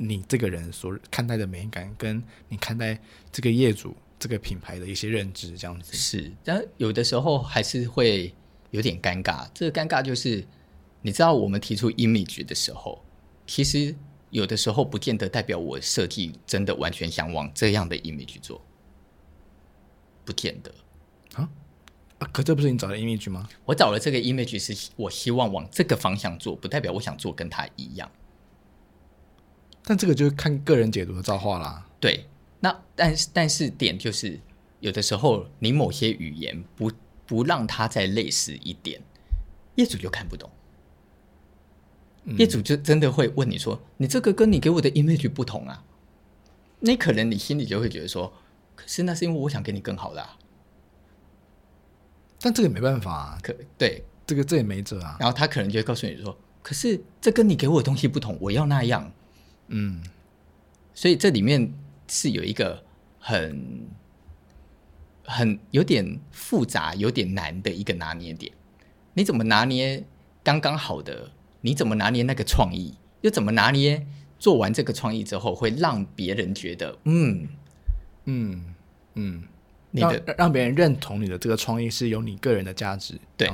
[0.02, 2.98] 你这个人所看待的美感，跟你看待
[3.34, 6.32] 这个业主这个品牌的一些认知，这样子是。
[6.42, 8.34] 但有的时候还是会
[8.72, 9.46] 有点尴尬。
[9.54, 10.48] 这个尴尬就是，
[11.02, 13.04] 你知道，我们提出 image 的时候，
[13.46, 13.94] 其实
[14.30, 18.66] 有的时候不见得代表我设计真的完全想往这样的 image 做，
[20.24, 20.74] 不见得。
[21.34, 21.50] 啊？
[22.20, 23.50] 啊，可这不是你找的 image 吗？
[23.66, 28.10] 我找了这个 image，是我希望往这个方向做，不代表我想做跟他一样。
[29.84, 31.88] 但这个就是看个人解读的造化啦。
[32.00, 32.26] 对，
[32.60, 34.40] 那但是但是点就是，
[34.80, 36.92] 有的时候你某些语言不
[37.26, 39.02] 不让他再类似一点，
[39.76, 40.50] 业主就看不懂。
[42.26, 45.84] 嗯、业主就真的会问你说：“你这个跟你给我的 image 不同啊？”
[46.82, 48.32] 那可能你心里就会觉得说
[48.76, 50.38] ：“可是那是因为我想给你更好的啊。”
[52.40, 55.18] 但这个没办法啊，可对这个这也没辙啊。
[55.20, 59.12] 然后他可能就会告诉你说：“可是这跟你给我的东西不同，我要那样。”
[59.70, 60.04] 嗯，
[60.94, 61.74] 所以这里面
[62.08, 62.84] 是有一个
[63.20, 63.88] 很
[65.24, 68.52] 很有点复杂、有点难的一个拿捏点。
[69.14, 70.04] 你怎么拿捏
[70.44, 71.32] 刚刚好的？
[71.62, 72.96] 你怎么拿捏那个创意？
[73.22, 74.06] 又怎么拿捏
[74.38, 77.48] 做完这个创意之后会让别人觉得嗯
[78.26, 78.52] 嗯
[79.14, 79.42] 嗯。
[79.42, 79.44] 嗯
[79.92, 83.52] 你的让让别人认同你的这个创意是有你个人的价值，对，